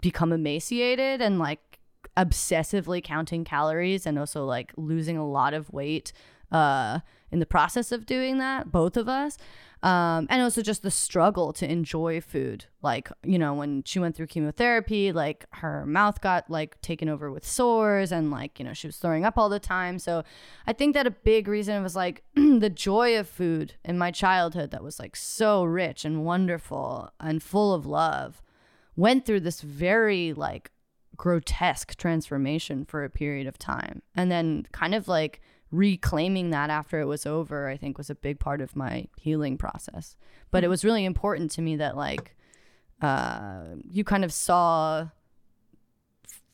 become 0.00 0.32
emaciated 0.32 1.22
and 1.22 1.38
like 1.38 1.78
obsessively 2.16 3.02
counting 3.02 3.44
calories 3.44 4.04
and 4.04 4.18
also 4.18 4.44
like 4.44 4.72
losing 4.76 5.16
a 5.16 5.26
lot 5.26 5.54
of 5.54 5.70
weight 5.70 6.12
uh, 6.50 7.00
in 7.30 7.38
the 7.38 7.46
process 7.46 7.92
of 7.92 8.06
doing 8.06 8.38
that, 8.38 8.72
both 8.72 8.96
of 8.96 9.08
us. 9.08 9.38
Um, 9.82 10.26
and 10.28 10.42
also 10.42 10.60
just 10.60 10.82
the 10.82 10.90
struggle 10.90 11.54
to 11.54 11.70
enjoy 11.70 12.20
food. 12.20 12.66
Like, 12.82 13.08
you 13.24 13.38
know, 13.38 13.54
when 13.54 13.82
she 13.84 13.98
went 13.98 14.14
through 14.14 14.26
chemotherapy, 14.26 15.10
like 15.10 15.46
her 15.54 15.86
mouth 15.86 16.20
got 16.20 16.50
like 16.50 16.78
taken 16.82 17.08
over 17.08 17.30
with 17.30 17.46
sores 17.46 18.12
and 18.12 18.30
like, 18.30 18.58
you 18.58 18.64
know, 18.64 18.74
she 18.74 18.88
was 18.88 18.98
throwing 18.98 19.24
up 19.24 19.38
all 19.38 19.48
the 19.48 19.58
time. 19.58 19.98
So 19.98 20.22
I 20.66 20.74
think 20.74 20.92
that 20.94 21.06
a 21.06 21.10
big 21.10 21.48
reason 21.48 21.82
was 21.82 21.96
like 21.96 22.22
the 22.34 22.68
joy 22.68 23.18
of 23.18 23.26
food 23.26 23.74
in 23.82 23.96
my 23.96 24.10
childhood 24.10 24.70
that 24.72 24.82
was 24.82 24.98
like 24.98 25.16
so 25.16 25.64
rich 25.64 26.04
and 26.04 26.26
wonderful 26.26 27.10
and 27.18 27.42
full 27.42 27.72
of 27.72 27.86
love 27.86 28.42
went 28.96 29.24
through 29.24 29.40
this 29.40 29.62
very 29.62 30.34
like 30.34 30.70
grotesque 31.16 31.96
transformation 31.96 32.84
for 32.84 33.02
a 33.02 33.08
period 33.10 33.46
of 33.46 33.58
time. 33.58 34.02
And 34.14 34.30
then 34.30 34.66
kind 34.72 34.94
of 34.94 35.08
like 35.08 35.40
reclaiming 35.70 36.50
that 36.50 36.70
after 36.70 37.00
it 37.00 37.06
was 37.06 37.26
over, 37.26 37.68
I 37.68 37.76
think 37.76 37.98
was 37.98 38.10
a 38.10 38.14
big 38.14 38.40
part 38.40 38.60
of 38.60 38.76
my 38.76 39.06
healing 39.16 39.56
process. 39.56 40.16
But 40.50 40.64
it 40.64 40.66
mm. 40.66 40.70
was 40.70 40.84
really 40.84 41.04
important 41.04 41.50
to 41.52 41.62
me 41.62 41.76
that 41.76 41.96
like 41.96 42.36
uh, 43.00 43.62
you 43.88 44.04
kind 44.04 44.24
of 44.24 44.32
saw 44.32 45.08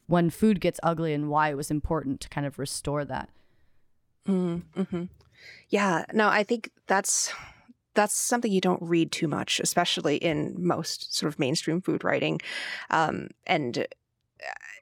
when 0.06 0.30
food 0.30 0.60
gets 0.60 0.78
ugly 0.82 1.12
and 1.12 1.28
why 1.28 1.50
it 1.50 1.56
was 1.56 1.70
important 1.70 2.20
to 2.20 2.28
kind 2.28 2.46
of 2.46 2.58
restore 2.58 3.04
that. 3.04 3.28
Mm-hmm. 4.26 5.04
Yeah, 5.68 6.04
no, 6.12 6.28
I 6.28 6.42
think 6.42 6.70
that's 6.86 7.32
that's 7.94 8.14
something 8.14 8.52
you 8.52 8.60
don't 8.60 8.82
read 8.82 9.10
too 9.10 9.26
much, 9.26 9.58
especially 9.58 10.16
in 10.16 10.54
most 10.58 11.16
sort 11.16 11.32
of 11.32 11.38
mainstream 11.38 11.80
food 11.80 12.04
writing. 12.04 12.40
Um, 12.90 13.28
and 13.46 13.86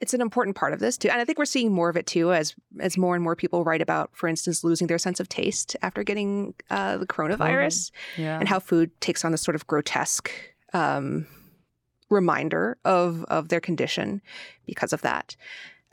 it's 0.01 0.15
an 0.15 0.21
important 0.21 0.57
part 0.57 0.73
of 0.73 0.81
this 0.81 0.97
too 0.99 1.09
and 1.09 1.21
i 1.21 1.25
think 1.25 1.39
we're 1.39 1.45
seeing 1.45 1.73
more 1.73 1.89
of 1.89 1.97
it 1.97 2.07
too 2.07 2.33
as 2.33 2.55
as 2.81 2.97
more 2.97 3.15
and 3.15 3.23
more 3.23 3.37
people 3.37 3.65
write 3.65 3.81
about 3.81 4.11
for 4.15 4.29
instance 4.29 4.65
losing 4.65 4.87
their 4.87 4.99
sense 4.99 5.21
of 5.21 5.29
taste 5.29 5.77
after 5.83 6.03
getting 6.03 6.55
uh, 6.71 6.97
the 6.97 7.07
coronavirus 7.07 7.91
yeah. 8.17 8.39
and 8.39 8.49
how 8.49 8.59
food 8.59 8.91
takes 9.01 9.25
on 9.25 9.33
this 9.33 9.43
sort 9.43 9.55
of 9.55 9.67
grotesque 9.67 10.31
um, 10.73 11.27
reminder 12.11 12.77
of 12.85 13.25
of 13.25 13.49
their 13.49 13.61
condition 13.61 14.21
because 14.67 14.93
of 14.93 15.03
that 15.03 15.37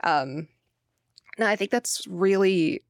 um, 0.04 0.48
now 1.38 1.48
i 1.48 1.56
think 1.56 1.70
that's 1.70 2.06
really 2.08 2.82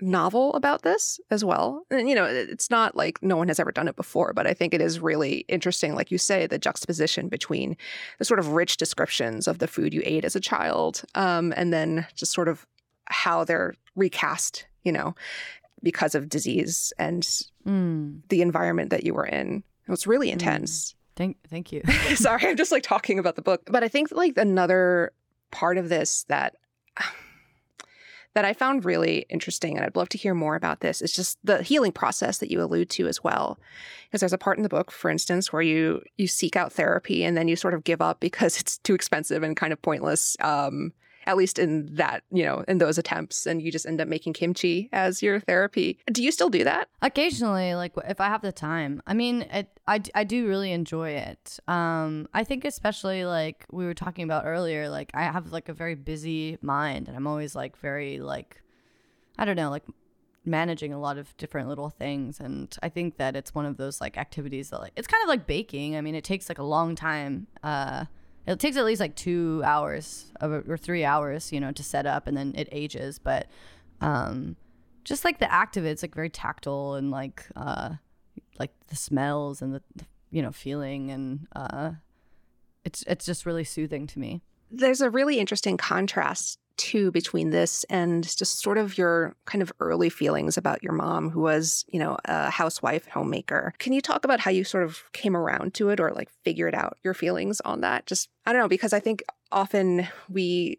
novel 0.00 0.52
about 0.54 0.82
this 0.82 1.20
as 1.30 1.44
well. 1.44 1.84
And, 1.90 2.08
you 2.08 2.14
know, 2.14 2.24
it's 2.24 2.70
not 2.70 2.96
like 2.96 3.22
no 3.22 3.36
one 3.36 3.48
has 3.48 3.60
ever 3.60 3.72
done 3.72 3.88
it 3.88 3.96
before, 3.96 4.32
but 4.32 4.46
I 4.46 4.54
think 4.54 4.74
it 4.74 4.80
is 4.80 5.00
really 5.00 5.44
interesting, 5.48 5.94
like 5.94 6.10
you 6.10 6.18
say, 6.18 6.46
the 6.46 6.58
juxtaposition 6.58 7.28
between 7.28 7.76
the 8.18 8.24
sort 8.24 8.40
of 8.40 8.48
rich 8.48 8.76
descriptions 8.76 9.46
of 9.46 9.58
the 9.58 9.68
food 9.68 9.94
you 9.94 10.02
ate 10.04 10.24
as 10.24 10.36
a 10.36 10.40
child 10.40 11.02
um, 11.14 11.52
and 11.56 11.72
then 11.72 12.06
just 12.14 12.32
sort 12.32 12.48
of 12.48 12.66
how 13.06 13.44
they're 13.44 13.74
recast, 13.94 14.66
you 14.82 14.92
know, 14.92 15.14
because 15.82 16.14
of 16.14 16.28
disease 16.28 16.92
and 16.98 17.22
mm. 17.66 18.20
the 18.28 18.42
environment 18.42 18.90
that 18.90 19.04
you 19.04 19.14
were 19.14 19.26
in. 19.26 19.62
It 19.86 19.90
was 19.90 20.06
really 20.06 20.28
hmm. 20.28 20.34
intense. 20.34 20.92
Mm. 20.92 20.94
Thank, 21.16 21.36
thank 21.48 21.72
you. 21.72 21.82
Sorry, 22.16 22.48
I'm 22.48 22.56
just 22.56 22.72
like 22.72 22.82
talking 22.82 23.18
about 23.18 23.36
the 23.36 23.42
book. 23.42 23.62
But 23.66 23.84
I 23.84 23.88
think 23.88 24.10
like 24.10 24.36
another 24.36 25.12
part 25.50 25.78
of 25.78 25.88
this 25.88 26.24
that 26.24 26.56
that 28.34 28.44
I 28.44 28.52
found 28.52 28.84
really 28.84 29.26
interesting, 29.28 29.76
and 29.76 29.86
I'd 29.86 29.96
love 29.96 30.08
to 30.10 30.18
hear 30.18 30.34
more 30.34 30.56
about 30.56 30.80
this, 30.80 31.00
is 31.00 31.12
just 31.12 31.38
the 31.44 31.62
healing 31.62 31.92
process 31.92 32.38
that 32.38 32.50
you 32.50 32.60
allude 32.60 32.90
to 32.90 33.06
as 33.06 33.22
well. 33.22 33.58
Because 34.06 34.20
there's 34.20 34.32
a 34.32 34.38
part 34.38 34.56
in 34.56 34.62
the 34.62 34.68
book, 34.68 34.90
for 34.90 35.10
instance, 35.10 35.52
where 35.52 35.62
you 35.62 36.02
you 36.16 36.26
seek 36.26 36.56
out 36.56 36.72
therapy 36.72 37.24
and 37.24 37.36
then 37.36 37.48
you 37.48 37.56
sort 37.56 37.74
of 37.74 37.84
give 37.84 38.02
up 38.02 38.20
because 38.20 38.56
it's 38.60 38.78
too 38.78 38.94
expensive 38.94 39.42
and 39.42 39.56
kind 39.56 39.72
of 39.72 39.80
pointless. 39.80 40.36
Um, 40.40 40.92
at 41.26 41.36
least 41.36 41.58
in 41.58 41.94
that, 41.94 42.22
you 42.30 42.44
know, 42.44 42.64
in 42.68 42.78
those 42.78 42.98
attempts, 42.98 43.46
and 43.46 43.62
you 43.62 43.72
just 43.72 43.86
end 43.86 44.00
up 44.00 44.08
making 44.08 44.32
kimchi 44.32 44.88
as 44.92 45.22
your 45.22 45.40
therapy. 45.40 45.98
Do 46.12 46.22
you 46.22 46.30
still 46.30 46.50
do 46.50 46.64
that? 46.64 46.88
Occasionally, 47.02 47.74
like 47.74 47.92
if 48.08 48.20
I 48.20 48.26
have 48.28 48.42
the 48.42 48.52
time. 48.52 49.02
I 49.06 49.14
mean, 49.14 49.42
it, 49.42 49.68
I, 49.86 50.00
I 50.14 50.24
do 50.24 50.46
really 50.46 50.72
enjoy 50.72 51.10
it. 51.10 51.58
Um, 51.68 52.28
I 52.32 52.44
think 52.44 52.64
especially 52.64 53.24
like 53.24 53.64
we 53.70 53.84
were 53.84 53.94
talking 53.94 54.24
about 54.24 54.44
earlier, 54.46 54.88
like 54.88 55.10
I 55.14 55.22
have 55.22 55.52
like 55.52 55.68
a 55.68 55.74
very 55.74 55.94
busy 55.94 56.58
mind, 56.62 57.08
and 57.08 57.16
I'm 57.16 57.26
always 57.26 57.54
like 57.54 57.76
very 57.78 58.20
like, 58.20 58.60
I 59.38 59.44
don't 59.44 59.56
know, 59.56 59.70
like 59.70 59.84
managing 60.46 60.92
a 60.92 61.00
lot 61.00 61.16
of 61.16 61.34
different 61.38 61.68
little 61.68 61.88
things 61.88 62.38
and 62.38 62.76
i 62.82 62.88
think 62.88 63.16
that 63.16 63.34
it's 63.34 63.54
one 63.54 63.64
of 63.64 63.78
those 63.78 64.00
like 64.00 64.18
activities 64.18 64.70
that 64.70 64.78
like 64.78 64.92
it's 64.94 65.06
kind 65.06 65.22
of 65.22 65.28
like 65.28 65.46
baking 65.46 65.96
i 65.96 66.00
mean 66.00 66.14
it 66.14 66.22
takes 66.22 66.48
like 66.48 66.58
a 66.58 66.62
long 66.62 66.94
time 66.94 67.46
uh 67.62 68.04
it 68.46 68.58
takes 68.58 68.76
at 68.76 68.84
least 68.84 69.00
like 69.00 69.16
two 69.16 69.62
hours 69.64 70.32
or 70.40 70.76
three 70.76 71.04
hours, 71.04 71.52
you 71.52 71.60
know, 71.60 71.72
to 71.72 71.82
set 71.82 72.06
up, 72.06 72.26
and 72.26 72.36
then 72.36 72.52
it 72.56 72.68
ages. 72.72 73.18
But 73.18 73.46
um, 74.00 74.56
just 75.04 75.24
like 75.24 75.38
the 75.38 75.50
act 75.50 75.76
of 75.76 75.84
it, 75.84 75.90
it's 75.90 76.02
like 76.02 76.14
very 76.14 76.30
tactile 76.30 76.94
and 76.94 77.10
like 77.10 77.46
uh, 77.56 77.94
like 78.58 78.72
the 78.88 78.96
smells 78.96 79.62
and 79.62 79.74
the 79.74 79.82
you 80.30 80.42
know 80.42 80.52
feeling, 80.52 81.10
and 81.10 81.46
uh, 81.54 81.92
it's 82.84 83.02
it's 83.06 83.24
just 83.24 83.46
really 83.46 83.64
soothing 83.64 84.06
to 84.08 84.18
me. 84.18 84.42
There's 84.70 85.00
a 85.00 85.10
really 85.10 85.38
interesting 85.38 85.76
contrast 85.76 86.58
too 86.76 87.10
between 87.10 87.50
this 87.50 87.84
and 87.84 88.24
just 88.36 88.60
sort 88.60 88.78
of 88.78 88.98
your 88.98 89.34
kind 89.44 89.62
of 89.62 89.72
early 89.80 90.08
feelings 90.08 90.56
about 90.56 90.82
your 90.82 90.92
mom 90.92 91.30
who 91.30 91.40
was 91.40 91.84
you 91.88 91.98
know 91.98 92.16
a 92.24 92.50
housewife 92.50 93.06
homemaker. 93.08 93.74
Can 93.78 93.92
you 93.92 94.00
talk 94.00 94.24
about 94.24 94.40
how 94.40 94.50
you 94.50 94.64
sort 94.64 94.84
of 94.84 95.02
came 95.12 95.36
around 95.36 95.74
to 95.74 95.90
it 95.90 96.00
or 96.00 96.10
like 96.12 96.30
figured 96.42 96.74
out 96.74 96.98
your 97.02 97.14
feelings 97.14 97.60
on 97.62 97.80
that? 97.82 98.06
Just 98.06 98.28
i 98.46 98.52
don't 98.52 98.60
know 98.60 98.68
because 98.68 98.92
i 98.92 99.00
think 99.00 99.22
often 99.50 100.06
we 100.28 100.78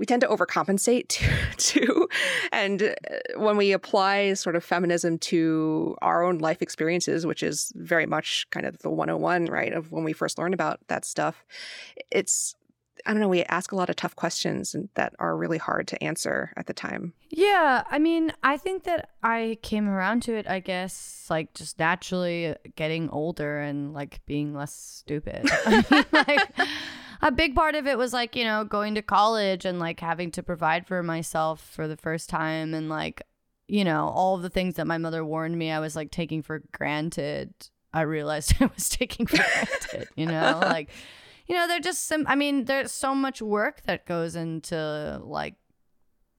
we 0.00 0.06
tend 0.06 0.22
to 0.22 0.28
overcompensate 0.28 1.08
too, 1.58 2.08
and 2.52 2.82
uh, 2.82 2.94
when 3.36 3.58
we 3.58 3.72
apply 3.72 4.32
sort 4.32 4.56
of 4.56 4.64
feminism 4.64 5.18
to 5.18 5.94
our 6.00 6.24
own 6.24 6.38
life 6.38 6.62
experiences 6.62 7.26
which 7.26 7.42
is 7.42 7.72
very 7.76 8.06
much 8.06 8.46
kind 8.50 8.66
of 8.66 8.78
the 8.78 8.90
101 8.90 9.44
right 9.46 9.72
of 9.72 9.92
when 9.92 10.02
we 10.02 10.12
first 10.12 10.38
learn 10.38 10.54
about 10.54 10.80
that 10.88 11.04
stuff 11.04 11.44
it's 12.10 12.56
I 13.06 13.12
don't 13.12 13.20
know, 13.20 13.28
we 13.28 13.44
ask 13.44 13.72
a 13.72 13.76
lot 13.76 13.90
of 13.90 13.96
tough 13.96 14.16
questions 14.16 14.74
that 14.94 15.14
are 15.18 15.36
really 15.36 15.58
hard 15.58 15.88
to 15.88 16.02
answer 16.02 16.52
at 16.56 16.66
the 16.66 16.74
time. 16.74 17.14
Yeah. 17.30 17.84
I 17.90 17.98
mean, 17.98 18.32
I 18.42 18.56
think 18.56 18.84
that 18.84 19.10
I 19.22 19.58
came 19.62 19.88
around 19.88 20.22
to 20.24 20.34
it, 20.34 20.46
I 20.48 20.60
guess, 20.60 21.26
like 21.30 21.54
just 21.54 21.78
naturally 21.78 22.54
getting 22.76 23.08
older 23.10 23.60
and 23.60 23.92
like 23.92 24.20
being 24.26 24.54
less 24.54 24.74
stupid. 24.74 25.48
like, 26.12 26.50
a 27.22 27.30
big 27.30 27.54
part 27.54 27.74
of 27.74 27.86
it 27.86 27.98
was 27.98 28.12
like, 28.12 28.34
you 28.34 28.44
know, 28.44 28.64
going 28.64 28.94
to 28.94 29.02
college 29.02 29.64
and 29.64 29.78
like 29.78 30.00
having 30.00 30.30
to 30.32 30.42
provide 30.42 30.86
for 30.86 31.02
myself 31.02 31.60
for 31.60 31.86
the 31.86 31.96
first 31.96 32.30
time 32.30 32.74
and 32.74 32.88
like, 32.88 33.22
you 33.68 33.84
know, 33.84 34.08
all 34.08 34.38
the 34.38 34.50
things 34.50 34.76
that 34.76 34.86
my 34.86 34.98
mother 34.98 35.24
warned 35.24 35.56
me 35.56 35.70
I 35.70 35.80
was 35.80 35.94
like 35.94 36.10
taking 36.10 36.42
for 36.42 36.62
granted. 36.72 37.52
I 37.92 38.02
realized 38.02 38.54
I 38.60 38.70
was 38.74 38.88
taking 38.88 39.26
for 39.26 39.36
granted, 39.36 40.08
you 40.16 40.26
know, 40.26 40.60
like 40.62 40.90
you 41.50 41.56
know, 41.56 41.66
they're 41.66 41.80
just 41.80 42.06
some, 42.06 42.24
I 42.28 42.36
mean, 42.36 42.66
there's 42.66 42.92
so 42.92 43.12
much 43.12 43.42
work 43.42 43.82
that 43.86 44.06
goes 44.06 44.36
into 44.36 45.20
like 45.24 45.56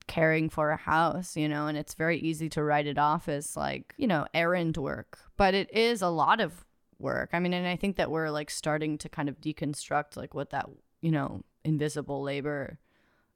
caring 0.07 0.49
for 0.49 0.71
a 0.71 0.77
house, 0.77 1.35
you 1.35 1.49
know, 1.49 1.67
and 1.67 1.77
it's 1.77 1.95
very 1.95 2.17
easy 2.17 2.47
to 2.47 2.63
write 2.63 2.87
it 2.87 2.97
off 2.97 3.27
as 3.27 3.57
like, 3.57 3.93
you 3.97 4.07
know, 4.07 4.25
errand 4.33 4.77
work, 4.77 5.19
but 5.35 5.53
it 5.53 5.69
is 5.75 6.01
a 6.01 6.07
lot 6.07 6.39
of 6.39 6.65
work. 6.97 7.31
I 7.33 7.39
mean, 7.39 7.53
and 7.53 7.67
I 7.67 7.75
think 7.75 7.97
that 7.97 8.09
we're 8.09 8.29
like 8.29 8.49
starting 8.49 8.97
to 8.99 9.09
kind 9.09 9.27
of 9.27 9.41
deconstruct 9.41 10.15
like 10.15 10.33
what 10.33 10.51
that, 10.51 10.69
you 11.01 11.11
know, 11.11 11.41
invisible 11.65 12.23
labor 12.23 12.79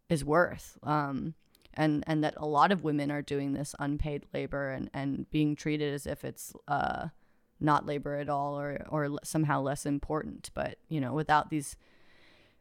is 0.08 0.24
worth. 0.24 0.77
Um, 0.82 1.34
and 1.74 2.05
and 2.08 2.24
that 2.24 2.36
a 2.38 2.46
lot 2.46 2.72
of 2.72 2.86
women 2.86 3.12
are 3.12 3.22
doing 3.22 3.51
this 3.51 3.75
unpaid 3.79 4.27
labor 4.34 4.70
and 4.70 4.89
and 4.94 5.29
being 5.29 5.58
treated 5.58 5.94
as 5.94 6.08
if 6.08 6.24
it's 6.24 6.53
uh 6.70 7.10
not 7.59 7.85
labor 7.85 8.15
at 8.15 8.29
all 8.29 8.59
or 8.59 8.85
or 8.89 9.17
somehow 9.24 9.62
less 9.62 9.85
important. 9.85 10.50
But 10.53 10.77
you 10.89 11.00
know 11.01 11.13
without 11.13 11.50
these 11.50 11.75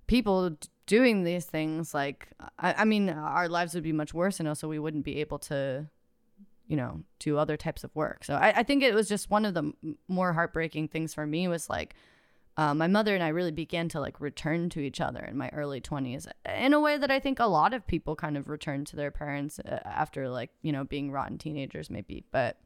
people 0.06 0.56
doing 0.86 1.24
these 1.24 1.46
things 1.46 1.94
like 1.94 2.28
I, 2.58 2.74
I 2.78 2.84
mean 2.84 3.08
our 3.08 3.48
lives 3.48 3.74
would 3.74 3.84
be 3.84 3.92
much 3.92 4.12
worse 4.12 4.38
and 4.38 4.48
also 4.48 4.68
we 4.68 4.78
wouldn't 4.78 5.04
be 5.04 5.20
able 5.20 5.38
to 5.40 5.86
you 6.66 6.76
know 6.76 7.02
do 7.18 7.38
other 7.38 7.56
types 7.56 7.84
of 7.84 7.94
work. 7.94 8.24
So 8.24 8.34
i, 8.34 8.58
I 8.58 8.62
think 8.62 8.82
it 8.82 8.94
was 8.94 9.08
just 9.08 9.30
one 9.30 9.44
of 9.44 9.54
the 9.54 9.72
more 10.08 10.32
heartbreaking 10.32 10.88
things 10.88 11.14
for 11.14 11.26
me 11.26 11.48
was 11.48 11.70
like 11.70 11.94
uh, 12.56 12.72
my 12.72 12.86
mother 12.86 13.14
and 13.14 13.24
i 13.24 13.28
really 13.28 13.50
began 13.50 13.88
to 13.88 13.98
like 13.98 14.20
return 14.20 14.70
to 14.70 14.80
each 14.80 15.00
other 15.00 15.20
in 15.20 15.36
my 15.36 15.48
early 15.48 15.80
20s 15.80 16.28
in 16.56 16.72
a 16.72 16.78
way 16.78 16.96
that 16.96 17.10
i 17.10 17.18
think 17.18 17.40
a 17.40 17.46
lot 17.46 17.74
of 17.74 17.84
people 17.84 18.14
kind 18.14 18.36
of 18.36 18.48
return 18.48 18.84
to 18.84 18.94
their 18.94 19.10
parents 19.10 19.58
uh, 19.58 19.80
after 19.84 20.28
like 20.28 20.50
you 20.62 20.70
know 20.70 20.84
being 20.84 21.10
rotten 21.10 21.36
teenagers 21.36 21.90
maybe. 21.90 22.24
But 22.30 22.58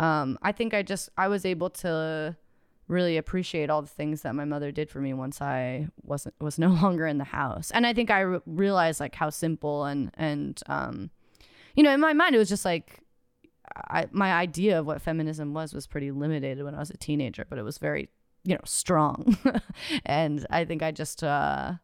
um, 0.00 0.38
I 0.40 0.52
think 0.52 0.72
I 0.72 0.82
just 0.82 1.10
I 1.18 1.28
was 1.28 1.44
able 1.44 1.68
to 1.70 2.34
really 2.88 3.18
appreciate 3.18 3.68
all 3.68 3.82
the 3.82 3.88
things 3.88 4.22
that 4.22 4.34
my 4.34 4.46
mother 4.46 4.72
did 4.72 4.90
for 4.90 4.98
me 4.98 5.12
once 5.12 5.42
I 5.42 5.88
wasn't 6.02 6.34
was 6.40 6.58
no 6.58 6.68
longer 6.82 7.06
in 7.06 7.18
the 7.18 7.24
house. 7.24 7.70
And 7.70 7.86
I 7.86 7.92
think 7.92 8.10
I 8.10 8.20
re- 8.20 8.40
realized 8.46 8.98
like 8.98 9.14
how 9.14 9.28
simple 9.28 9.84
and 9.84 10.10
and 10.14 10.58
um, 10.66 11.10
you 11.76 11.82
know 11.82 11.92
in 11.92 12.00
my 12.00 12.14
mind 12.14 12.34
it 12.34 12.38
was 12.38 12.48
just 12.48 12.64
like 12.64 13.00
I, 13.76 14.08
my 14.10 14.32
idea 14.32 14.80
of 14.80 14.86
what 14.86 15.02
feminism 15.02 15.52
was 15.52 15.74
was 15.74 15.86
pretty 15.86 16.10
limited 16.10 16.62
when 16.64 16.74
I 16.74 16.78
was 16.78 16.90
a 16.90 16.96
teenager, 16.96 17.46
but 17.48 17.58
it 17.58 17.62
was 17.62 17.76
very 17.76 18.08
you 18.42 18.54
know 18.54 18.62
strong. 18.64 19.36
and 20.06 20.46
I 20.48 20.64
think 20.64 20.82
I 20.82 20.92
just 20.92 21.22
uh, 21.22 21.74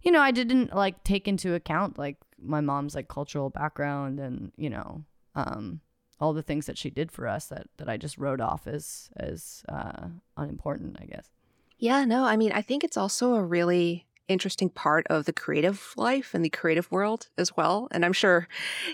you 0.00 0.10
know 0.10 0.22
I 0.22 0.30
didn't 0.30 0.74
like 0.74 1.04
take 1.04 1.28
into 1.28 1.52
account 1.52 1.98
like 1.98 2.16
my 2.42 2.62
mom's 2.62 2.94
like 2.94 3.08
cultural 3.08 3.50
background 3.50 4.20
and 4.20 4.52
you 4.56 4.70
know 4.70 5.04
um, 5.34 5.82
all 6.20 6.32
the 6.32 6.42
things 6.42 6.66
that 6.66 6.78
she 6.78 6.90
did 6.90 7.12
for 7.12 7.26
us 7.26 7.46
that 7.46 7.66
that 7.76 7.88
I 7.88 7.96
just 7.96 8.18
wrote 8.18 8.40
off 8.40 8.66
as 8.66 9.10
as 9.16 9.62
uh, 9.68 10.08
unimportant, 10.36 10.96
I 11.00 11.06
guess. 11.06 11.30
Yeah, 11.78 12.04
no, 12.04 12.24
I 12.24 12.36
mean, 12.36 12.52
I 12.52 12.62
think 12.62 12.84
it's 12.84 12.96
also 12.96 13.34
a 13.34 13.44
really 13.44 14.06
interesting 14.28 14.70
part 14.70 15.06
of 15.08 15.24
the 15.24 15.32
creative 15.32 15.92
life 15.96 16.34
and 16.34 16.44
the 16.44 16.50
creative 16.50 16.90
world 16.90 17.28
as 17.38 17.56
well. 17.56 17.86
And 17.92 18.04
I'm 18.04 18.12
sure 18.12 18.48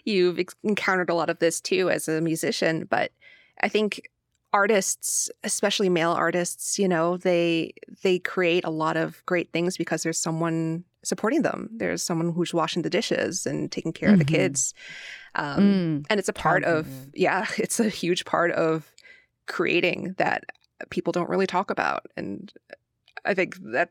you've 0.04 0.38
encountered 0.62 1.08
a 1.08 1.14
lot 1.14 1.30
of 1.30 1.38
this 1.38 1.60
too 1.60 1.90
as 1.90 2.08
a 2.08 2.20
musician, 2.20 2.86
but 2.90 3.12
I 3.60 3.68
think 3.68 4.10
artists 4.52 5.30
especially 5.44 5.88
male 5.88 6.10
artists 6.10 6.78
you 6.78 6.86
know 6.86 7.16
they 7.16 7.72
they 8.02 8.18
create 8.18 8.64
a 8.64 8.70
lot 8.70 8.98
of 8.98 9.24
great 9.24 9.50
things 9.50 9.78
because 9.78 10.02
there's 10.02 10.18
someone 10.18 10.84
supporting 11.02 11.42
them 11.42 11.70
there's 11.72 12.02
someone 12.02 12.32
who's 12.32 12.52
washing 12.52 12.82
the 12.82 12.90
dishes 12.90 13.46
and 13.46 13.72
taking 13.72 13.92
care 13.92 14.10
mm-hmm. 14.10 14.20
of 14.20 14.26
the 14.26 14.26
mm-hmm. 14.26 14.42
kids 14.42 14.74
um, 15.34 15.60
mm, 15.60 16.06
and 16.10 16.18
it's 16.20 16.28
a 16.28 16.32
part 16.32 16.64
of 16.64 16.86
yeah 17.14 17.46
it's 17.58 17.80
a 17.80 17.88
huge 17.88 18.24
part 18.24 18.50
of 18.52 18.92
creating 19.46 20.14
that 20.18 20.44
people 20.90 21.12
don't 21.12 21.28
really 21.28 21.46
talk 21.46 21.70
about 21.70 22.06
and 22.16 22.52
i 23.24 23.34
think 23.34 23.56
that 23.62 23.90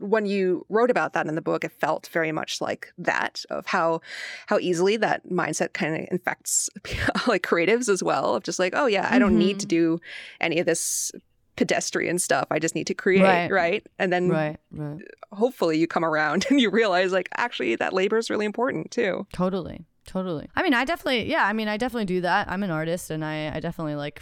when 0.00 0.26
you 0.26 0.64
wrote 0.68 0.90
about 0.90 1.12
that 1.12 1.26
in 1.26 1.34
the 1.34 1.42
book, 1.42 1.62
it 1.62 1.72
felt 1.72 2.08
very 2.08 2.32
much 2.32 2.60
like 2.60 2.92
that 2.98 3.44
of 3.50 3.66
how 3.66 4.00
how 4.46 4.58
easily 4.58 4.96
that 4.96 5.28
mindset 5.28 5.72
kind 5.72 5.94
of 5.94 6.08
infects 6.10 6.70
like 7.28 7.42
creatives 7.42 7.88
as 7.88 8.02
well. 8.02 8.34
Of 8.34 8.42
just 8.42 8.58
like, 8.58 8.72
oh 8.74 8.86
yeah, 8.86 9.08
I 9.10 9.18
don't 9.18 9.30
mm-hmm. 9.30 9.38
need 9.38 9.60
to 9.60 9.66
mm-hmm. 9.66 9.96
do 9.96 10.00
any 10.40 10.58
of 10.58 10.66
this 10.66 11.12
pedestrian 11.56 12.18
stuff. 12.18 12.46
I 12.50 12.58
just 12.58 12.74
need 12.74 12.86
to 12.86 12.94
create, 12.94 13.22
right? 13.22 13.50
right? 13.50 13.86
And 13.98 14.12
then 14.12 14.30
right, 14.30 14.56
right. 14.72 15.02
hopefully 15.32 15.78
you 15.78 15.86
come 15.86 16.04
around 16.04 16.46
and 16.50 16.60
you 16.60 16.70
realize 16.70 17.12
like 17.12 17.28
actually 17.36 17.76
that 17.76 17.92
labor 17.92 18.18
is 18.18 18.30
really 18.30 18.46
important 18.46 18.90
too. 18.90 19.26
Totally. 19.32 19.84
Totally. 20.10 20.48
I 20.56 20.64
mean, 20.64 20.74
I 20.74 20.84
definitely, 20.84 21.30
yeah, 21.30 21.46
I 21.46 21.52
mean, 21.52 21.68
I 21.68 21.76
definitely 21.76 22.06
do 22.06 22.22
that. 22.22 22.50
I'm 22.50 22.64
an 22.64 22.70
artist 22.72 23.12
and 23.12 23.24
I, 23.24 23.54
I 23.54 23.60
definitely 23.60 23.94
like 23.94 24.20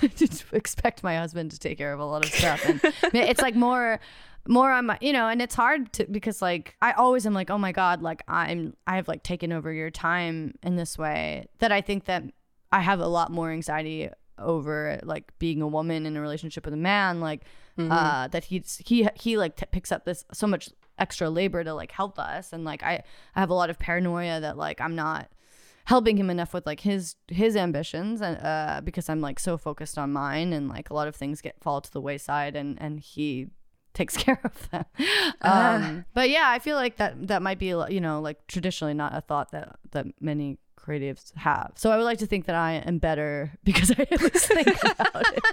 expect 0.52 1.02
my 1.02 1.18
husband 1.18 1.50
to 1.50 1.58
take 1.58 1.76
care 1.76 1.92
of 1.92 2.00
a 2.00 2.04
lot 2.06 2.24
of 2.24 2.32
stuff. 2.32 2.64
And 2.64 2.80
it's 3.12 3.42
like 3.42 3.54
more, 3.54 4.00
more 4.48 4.72
on 4.72 4.86
my 4.86 4.98
you 5.02 5.12
know 5.12 5.28
and 5.28 5.42
it's 5.42 5.54
hard 5.54 5.92
to 5.92 6.06
because 6.10 6.40
like 6.40 6.74
i 6.80 6.92
always 6.92 7.26
am 7.26 7.34
like 7.34 7.50
oh 7.50 7.58
my 7.58 7.72
god 7.72 8.00
like 8.00 8.22
i'm 8.26 8.74
i've 8.86 9.06
like 9.06 9.22
taken 9.22 9.52
over 9.52 9.70
your 9.70 9.90
time 9.90 10.54
in 10.62 10.76
this 10.76 10.96
way 10.96 11.46
that 11.58 11.70
i 11.70 11.82
think 11.82 12.06
that 12.06 12.24
i 12.72 12.80
have 12.80 13.00
a 13.00 13.06
lot 13.06 13.30
more 13.30 13.50
anxiety 13.50 14.08
over 14.38 14.98
like 15.02 15.30
being 15.38 15.60
a 15.60 15.68
woman 15.68 16.06
in 16.06 16.16
a 16.16 16.20
relationship 16.22 16.64
with 16.64 16.72
a 16.72 16.78
man 16.78 17.20
like 17.20 17.44
mm-hmm. 17.78 17.92
uh 17.92 18.28
that 18.28 18.44
he's 18.44 18.80
he 18.86 19.06
he 19.14 19.36
like 19.36 19.56
t- 19.56 19.66
picks 19.70 19.92
up 19.92 20.06
this 20.06 20.24
so 20.32 20.46
much 20.46 20.70
extra 21.00 21.28
labor 21.30 21.64
to 21.64 21.74
like 21.74 21.90
help 21.92 22.18
us 22.18 22.52
and 22.52 22.64
like 22.64 22.82
i 22.82 23.02
i 23.34 23.40
have 23.40 23.50
a 23.50 23.54
lot 23.54 23.70
of 23.70 23.78
paranoia 23.78 24.40
that 24.40 24.56
like 24.56 24.80
i'm 24.80 24.94
not 24.94 25.28
helping 25.86 26.16
him 26.16 26.30
enough 26.30 26.54
with 26.54 26.66
like 26.66 26.80
his 26.80 27.16
his 27.28 27.56
ambitions 27.56 28.20
and 28.20 28.36
uh 28.44 28.80
because 28.84 29.08
i'm 29.08 29.20
like 29.20 29.40
so 29.40 29.56
focused 29.56 29.98
on 29.98 30.12
mine 30.12 30.52
and 30.52 30.68
like 30.68 30.90
a 30.90 30.94
lot 30.94 31.08
of 31.08 31.16
things 31.16 31.40
get 31.40 31.58
fall 31.60 31.80
to 31.80 31.90
the 31.90 32.00
wayside 32.00 32.54
and 32.54 32.80
and 32.80 33.00
he 33.00 33.48
takes 33.92 34.16
care 34.24 34.40
of 34.44 34.70
them. 34.70 34.84
Um, 35.42 36.04
but 36.14 36.30
yeah, 36.30 36.48
I 36.48 36.58
feel 36.58 36.76
like 36.76 36.96
that 36.96 37.28
that 37.28 37.42
might 37.42 37.58
be 37.58 37.66
you 37.66 38.00
know 38.00 38.20
like 38.20 38.46
traditionally 38.46 38.94
not 38.94 39.14
a 39.14 39.20
thought 39.20 39.52
that 39.52 39.76
that 39.92 40.06
many 40.20 40.58
creatives 40.78 41.34
have. 41.36 41.72
So 41.76 41.90
I 41.90 41.96
would 41.96 42.04
like 42.04 42.18
to 42.18 42.26
think 42.26 42.46
that 42.46 42.54
I 42.54 42.74
am 42.74 42.98
better 42.98 43.52
because 43.64 43.90
I 43.90 44.06
at 44.10 44.20
least 44.20 44.46
think 44.46 44.68
about 44.84 45.36
it. 45.36 45.44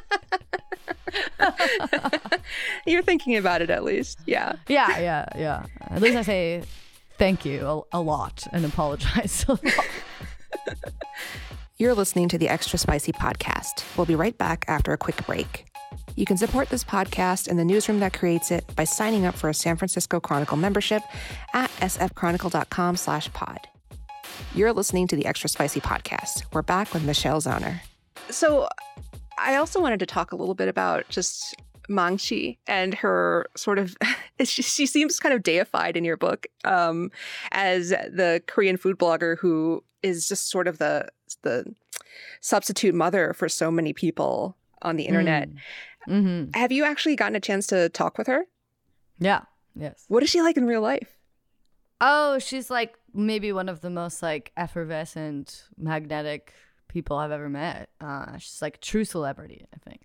You're 2.85 3.03
thinking 3.03 3.35
about 3.37 3.61
it 3.61 3.69
at 3.69 3.83
least. 3.83 4.19
Yeah. 4.25 4.53
Yeah, 4.67 4.99
yeah, 4.99 5.25
yeah. 5.35 5.65
At 5.89 6.01
least 6.01 6.17
I 6.17 6.21
say 6.21 6.63
thank 7.17 7.45
you 7.45 7.85
a, 7.91 7.97
a 7.97 8.01
lot 8.01 8.45
and 8.51 8.65
apologize 8.65 9.45
a 9.47 9.53
lot. 9.53 9.87
You're 11.77 11.93
listening 11.93 12.27
to 12.29 12.37
the 12.37 12.49
Extra 12.49 12.79
Spicy 12.79 13.11
podcast. 13.11 13.83
We'll 13.95 14.07
be 14.07 14.15
right 14.15 14.35
back 14.37 14.65
after 14.67 14.93
a 14.93 14.97
quick 14.97 15.25
break. 15.27 15.65
You 16.15 16.25
can 16.25 16.37
support 16.37 16.69
this 16.69 16.83
podcast 16.83 17.47
and 17.47 17.59
the 17.59 17.65
newsroom 17.65 17.99
that 17.99 18.13
creates 18.13 18.49
it 18.49 18.65
by 18.75 18.83
signing 18.85 19.27
up 19.27 19.35
for 19.35 19.49
a 19.49 19.53
San 19.53 19.77
Francisco 19.77 20.19
Chronicle 20.19 20.57
membership 20.57 21.03
at 21.53 21.69
sfchronicle.com 21.79 22.97
slash 22.97 23.31
pod. 23.33 23.67
You're 24.55 24.73
listening 24.73 25.07
to 25.09 25.15
the 25.15 25.27
Extra 25.27 25.49
Spicy 25.49 25.79
podcast. 25.79 26.45
We're 26.51 26.63
back 26.63 26.91
with 26.93 27.03
Michelle 27.03 27.39
Zauner. 27.39 27.81
So 28.31 28.67
I 29.37 29.55
also 29.55 29.81
wanted 29.81 29.99
to 29.99 30.05
talk 30.05 30.31
a 30.31 30.35
little 30.35 30.55
bit 30.55 30.67
about 30.67 31.07
just 31.09 31.55
Maangchi 31.89 32.57
and 32.67 32.93
her 32.95 33.47
sort 33.55 33.79
of 33.79 33.95
she, 34.43 34.61
she, 34.61 34.85
seems 34.85 35.19
kind 35.19 35.33
of 35.33 35.43
deified 35.43 35.95
in 35.95 36.03
your 36.03 36.17
book 36.17 36.47
um, 36.65 37.11
as 37.51 37.89
the 37.89 38.41
Korean 38.47 38.77
food 38.77 38.97
blogger 38.97 39.37
who 39.37 39.83
is 40.03 40.27
just 40.27 40.49
sort 40.49 40.67
of 40.67 40.77
the 40.77 41.07
the 41.43 41.65
substitute 42.41 42.95
mother 42.95 43.33
for 43.33 43.49
so 43.49 43.71
many 43.71 43.93
people 43.93 44.55
on 44.81 44.95
the 44.95 45.03
internet. 45.03 45.49
Mm. 45.49 45.57
Mm-hmm. 46.07 46.59
Have 46.59 46.71
you 46.71 46.85
actually 46.85 47.15
gotten 47.15 47.35
a 47.35 47.39
chance 47.39 47.67
to 47.67 47.89
talk 47.89 48.17
with 48.17 48.27
her? 48.27 48.45
Yeah. 49.19 49.41
Yes. 49.75 50.05
What 50.07 50.23
is 50.23 50.29
she 50.29 50.41
like 50.41 50.57
in 50.57 50.65
real 50.65 50.81
life? 50.81 51.17
Oh, 51.99 52.39
she's 52.39 52.69
like 52.69 52.97
maybe 53.13 53.51
one 53.51 53.69
of 53.69 53.81
the 53.81 53.89
most 53.89 54.21
like 54.21 54.51
effervescent, 54.55 55.65
magnetic 55.77 56.53
people 56.87 57.17
I've 57.17 57.31
ever 57.31 57.49
met. 57.49 57.89
Uh, 57.99 58.37
she's 58.37 58.61
like 58.61 58.75
a 58.75 58.79
true 58.79 59.05
celebrity, 59.05 59.65
I 59.73 59.89
think. 59.89 60.01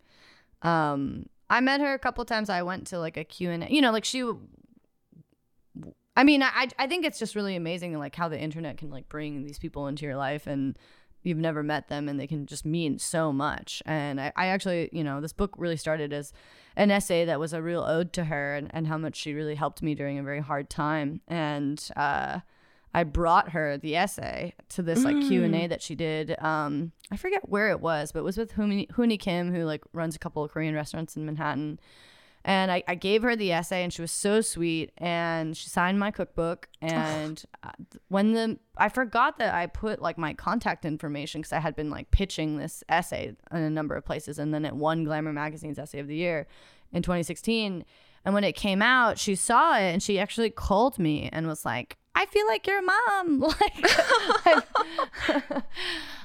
Um, 0.63 1.27
I 1.51 1.61
met 1.61 1.81
her 1.81 1.93
a 1.93 1.99
couple 1.99 2.25
times. 2.25 2.49
I 2.49 2.63
went 2.63 2.87
to 2.89 2.99
like 2.99 3.17
a 3.17 3.25
Q&A. 3.25 3.69
You 3.69 3.83
know, 3.83 3.93
like 3.93 4.05
she 4.05 4.25
I 6.15 6.25
mean, 6.25 6.43
I 6.43 6.69
I 6.79 6.87
think 6.87 7.05
it's 7.05 7.19
just 7.19 7.35
really 7.35 7.57
amazing 7.57 7.99
like 7.99 8.15
how 8.15 8.29
the 8.29 8.39
internet 8.39 8.77
can 8.79 8.91
like 8.91 9.09
bring 9.09 9.45
these 9.45 9.59
people 9.59 9.87
into 9.87 10.05
your 10.05 10.17
life 10.17 10.47
and 10.47 10.79
you've 11.23 11.39
never 11.39 11.63
met 11.63 11.89
them 11.89 12.09
and 12.09 12.19
they 12.19 12.27
can 12.27 12.47
just 12.47 12.65
mean 12.65 12.99
so 12.99 13.33
much. 13.33 13.83
And 13.87 14.21
I, 14.21 14.33
I 14.37 14.47
actually, 14.47 14.89
you 14.93 15.05
know, 15.05 15.21
this 15.21 15.33
book 15.33 15.55
really 15.57 15.77
started 15.77 16.13
as 16.13 16.33
an 16.77 16.91
essay 16.91 17.25
that 17.25 17.39
was 17.39 17.53
a 17.53 17.63
real 17.63 17.83
ode 17.83 18.13
to 18.15 18.25
her 18.25 18.55
and, 18.55 18.69
and 18.75 18.87
how 18.87 18.99
much 18.99 19.17
she 19.17 19.33
really 19.33 19.55
helped 19.55 19.83
me 19.83 19.95
during 19.95 20.19
a 20.19 20.23
very 20.23 20.41
hard 20.41 20.69
time. 20.69 21.21
And 21.29 21.83
uh, 21.97 22.41
I 22.95 23.05
brought 23.05 23.51
her 23.51 23.79
the 23.79 23.97
essay 23.97 24.55
to 24.71 24.83
this 24.83 25.03
like 25.03 25.17
mm. 25.17 25.29
Q 25.29 25.45
and 25.45 25.55
A 25.55 25.67
that 25.67 25.81
she 25.81 25.95
did. 25.95 26.37
Um, 26.43 26.93
I 27.11 27.17
forget 27.17 27.49
where 27.49 27.71
it 27.71 27.81
was, 27.81 28.13
but 28.13 28.21
it 28.21 28.25
was 28.25 28.37
with 28.37 28.53
Hooni 28.53 29.19
Kim, 29.19 29.53
who 29.55 29.65
like 29.65 29.83
runs 29.93 30.15
a 30.15 30.19
couple 30.19 30.45
of 30.45 30.51
Korean 30.51 30.75
restaurants 30.75 31.17
in 31.17 31.25
Manhattan. 31.25 31.81
And 32.45 32.73
I, 32.73 32.83
I 32.89 32.97
gave 32.97 33.23
her 33.23 33.37
the 33.37 33.53
essay, 33.53 33.85
and 33.85 33.93
she 33.93 34.03
was 34.03 34.11
so 34.11 34.41
sweet. 34.41 34.91
And 34.99 35.57
she 35.57 35.69
signed 35.69 35.99
my 35.99 36.11
cookbook. 36.11 36.69
And 36.81 37.43
uh, 37.63 37.71
when 38.09 38.33
the 38.33 38.59
I 38.77 38.89
forgot 38.89 39.39
that 39.39 39.55
I 39.55 39.67
put 39.67 40.03
like 40.03 40.19
my 40.19 40.35
contact 40.35 40.85
information 40.85 41.41
because 41.41 41.53
I 41.53 41.61
had 41.61 41.77
been 41.77 41.91
like 41.91 42.11
pitching 42.11 42.59
this 42.59 42.83
essay 42.89 43.35
in 43.51 43.59
a 43.59 43.71
number 43.71 43.95
of 43.95 44.05
places, 44.05 44.39
and 44.39 44.53
then 44.53 44.65
it 44.65 44.75
won 44.75 45.05
Glamour 45.05 45.33
Magazine's 45.33 45.79
Essay 45.79 46.01
of 46.01 46.09
the 46.09 46.17
Year 46.17 46.47
in 46.93 47.03
2016. 47.03 47.85
And 48.25 48.35
when 48.35 48.45
it 48.45 48.53
came 48.53 48.83
out, 48.83 49.19
she 49.19 49.35
saw 49.35 49.77
it, 49.77 49.93
and 49.93 50.03
she 50.03 50.19
actually 50.19 50.51
called 50.51 50.99
me 50.99 51.29
and 51.33 51.47
was 51.47 51.65
like, 51.65 51.97
I 52.15 52.27
feel 52.27 52.47
like 52.47 52.67
your 52.67 52.83
mom. 52.83 53.45
Like, 54.45 54.63
I'm, 55.29 55.63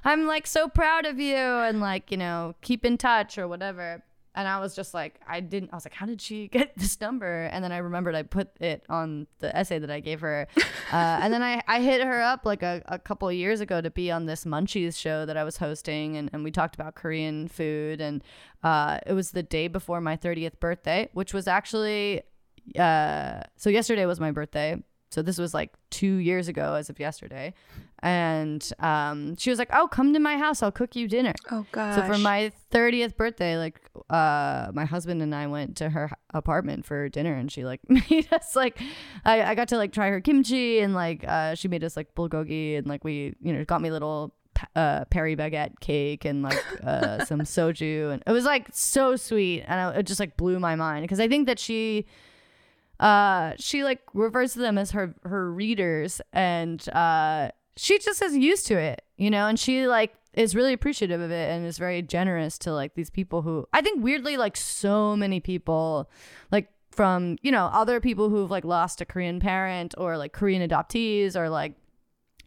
I'm, 0.03 0.27
like 0.27 0.47
so 0.47 0.67
proud 0.67 1.05
of 1.05 1.19
you, 1.19 1.35
and 1.35 1.79
like 1.79 2.11
you 2.11 2.17
know, 2.17 2.55
keep 2.61 2.85
in 2.85 2.97
touch 2.97 3.37
or 3.37 3.47
whatever 3.47 4.03
and 4.37 4.47
I 4.47 4.59
was 4.59 4.75
just 4.75 4.93
like, 4.93 5.19
I 5.27 5.39
didn't. 5.39 5.71
I 5.73 5.75
was 5.75 5.83
like, 5.83 5.95
how 5.95 6.05
did 6.05 6.21
she 6.21 6.47
get 6.51 6.77
this 6.77 7.01
number? 7.01 7.45
And 7.45 7.63
then 7.63 7.71
I 7.71 7.77
remembered 7.77 8.13
I 8.13 8.21
put 8.21 8.49
it 8.61 8.83
on 8.87 9.25
the 9.39 9.53
essay 9.57 9.79
that 9.79 9.89
I 9.89 9.99
gave 9.99 10.21
her, 10.21 10.47
uh, 10.57 10.61
and 10.93 11.33
then 11.33 11.41
I, 11.41 11.61
I 11.67 11.81
hit 11.81 12.03
her 12.03 12.21
up 12.21 12.45
like 12.45 12.61
a, 12.61 12.83
a 12.85 12.99
couple 12.99 13.27
of 13.27 13.33
years 13.33 13.59
ago 13.59 13.81
to 13.81 13.89
be 13.89 14.11
on 14.11 14.27
this 14.27 14.45
Munchies 14.45 14.95
show 14.95 15.25
that 15.25 15.35
I 15.35 15.43
was 15.43 15.57
hosting, 15.57 16.15
and, 16.15 16.29
and 16.31 16.43
we 16.43 16.51
talked 16.51 16.75
about 16.75 16.93
Korean 16.93 17.47
food, 17.47 17.99
and 17.99 18.23
uh, 18.63 18.99
it 19.07 19.13
was 19.13 19.31
the 19.31 19.43
day 19.43 19.67
before 19.67 19.99
my 19.99 20.15
30th 20.15 20.59
birthday, 20.59 21.09
which 21.13 21.33
was 21.33 21.47
actually, 21.47 22.21
uh, 22.77 23.41
so 23.55 23.71
yesterday 23.71 24.05
was 24.05 24.19
my 24.19 24.31
birthday, 24.31 24.81
so 25.09 25.21
this 25.21 25.37
was 25.37 25.53
like 25.53 25.73
two 25.89 26.15
years 26.17 26.47
ago 26.47 26.75
as 26.75 26.89
of 26.89 26.99
yesterday 26.99 27.53
and 27.99 28.71
um, 28.79 29.35
she 29.37 29.49
was 29.49 29.57
like, 29.57 29.69
"Oh, 29.73 29.87
come 29.87 30.13
to 30.13 30.19
my 30.19 30.37
house. 30.37 30.61
I'll 30.61 30.71
cook 30.71 30.95
you 30.95 31.07
dinner." 31.07 31.33
Oh 31.49 31.65
god. 31.71 31.95
So 31.95 32.03
for 32.03 32.17
my 32.19 32.51
30th 32.71 33.17
birthday, 33.17 33.57
like 33.57 33.81
uh, 34.09 34.67
my 34.73 34.85
husband 34.85 35.21
and 35.21 35.33
I 35.33 35.47
went 35.47 35.77
to 35.77 35.89
her 35.89 36.11
apartment 36.33 36.85
for 36.85 37.09
dinner, 37.09 37.33
and 37.33 37.51
she 37.51 37.65
like 37.65 37.81
made 37.89 38.31
us 38.31 38.55
like 38.55 38.79
I, 39.25 39.41
I 39.43 39.55
got 39.55 39.69
to 39.69 39.77
like 39.77 39.93
try 39.93 40.09
her 40.09 40.21
kimchi, 40.21 40.79
and 40.79 40.93
like 40.93 41.25
uh, 41.27 41.55
she 41.55 41.67
made 41.67 41.83
us 41.83 41.97
like 41.97 42.13
bulgogi, 42.13 42.77
and 42.77 42.85
like 42.85 43.03
we 43.03 43.35
you 43.41 43.53
know 43.53 43.65
got 43.65 43.81
me 43.81 43.89
little 43.89 44.35
uh, 44.75 45.05
Paris 45.05 45.35
baguette 45.35 45.79
cake 45.79 46.23
and 46.23 46.43
like 46.43 46.63
uh, 46.83 47.25
some 47.25 47.41
soju, 47.41 48.13
and 48.13 48.23
it 48.27 48.31
was 48.31 48.45
like 48.45 48.67
so 48.71 49.15
sweet, 49.15 49.63
and 49.67 49.79
I, 49.79 49.99
it 49.99 50.03
just 50.03 50.19
like 50.19 50.37
blew 50.37 50.59
my 50.59 50.75
mind 50.75 51.03
because 51.03 51.19
I 51.19 51.27
think 51.27 51.47
that 51.47 51.57
she 51.57 52.05
uh 52.99 53.53
she 53.59 53.83
like 53.83 54.01
refers 54.13 54.53
to 54.53 54.59
them 54.59 54.77
as 54.77 54.91
her 54.91 55.13
her 55.23 55.51
readers 55.51 56.21
and 56.33 56.89
uh 56.89 57.49
she 57.75 57.99
just 57.99 58.21
is 58.21 58.35
used 58.35 58.65
to 58.67 58.77
it, 58.77 59.03
you 59.17 59.29
know, 59.29 59.47
and 59.47 59.59
she 59.59 59.87
like 59.87 60.15
is 60.33 60.55
really 60.55 60.73
appreciative 60.73 61.21
of 61.21 61.31
it 61.31 61.51
and 61.51 61.65
is 61.65 61.77
very 61.77 62.01
generous 62.01 62.57
to 62.59 62.73
like 62.73 62.95
these 62.95 63.09
people 63.09 63.41
who 63.43 63.67
I 63.73 63.81
think 63.81 64.03
weirdly 64.03 64.37
like 64.37 64.57
so 64.57 65.15
many 65.15 65.39
people 65.39 66.09
like 66.51 66.69
from, 66.91 67.37
you 67.43 67.51
know, 67.51 67.67
other 67.67 67.99
people 67.99 68.29
who've 68.29 68.49
like 68.49 68.65
lost 68.65 69.01
a 69.01 69.05
Korean 69.05 69.39
parent 69.39 69.93
or 69.97 70.17
like 70.17 70.33
Korean 70.33 70.67
adoptees 70.67 71.35
or 71.35 71.49
like 71.49 71.73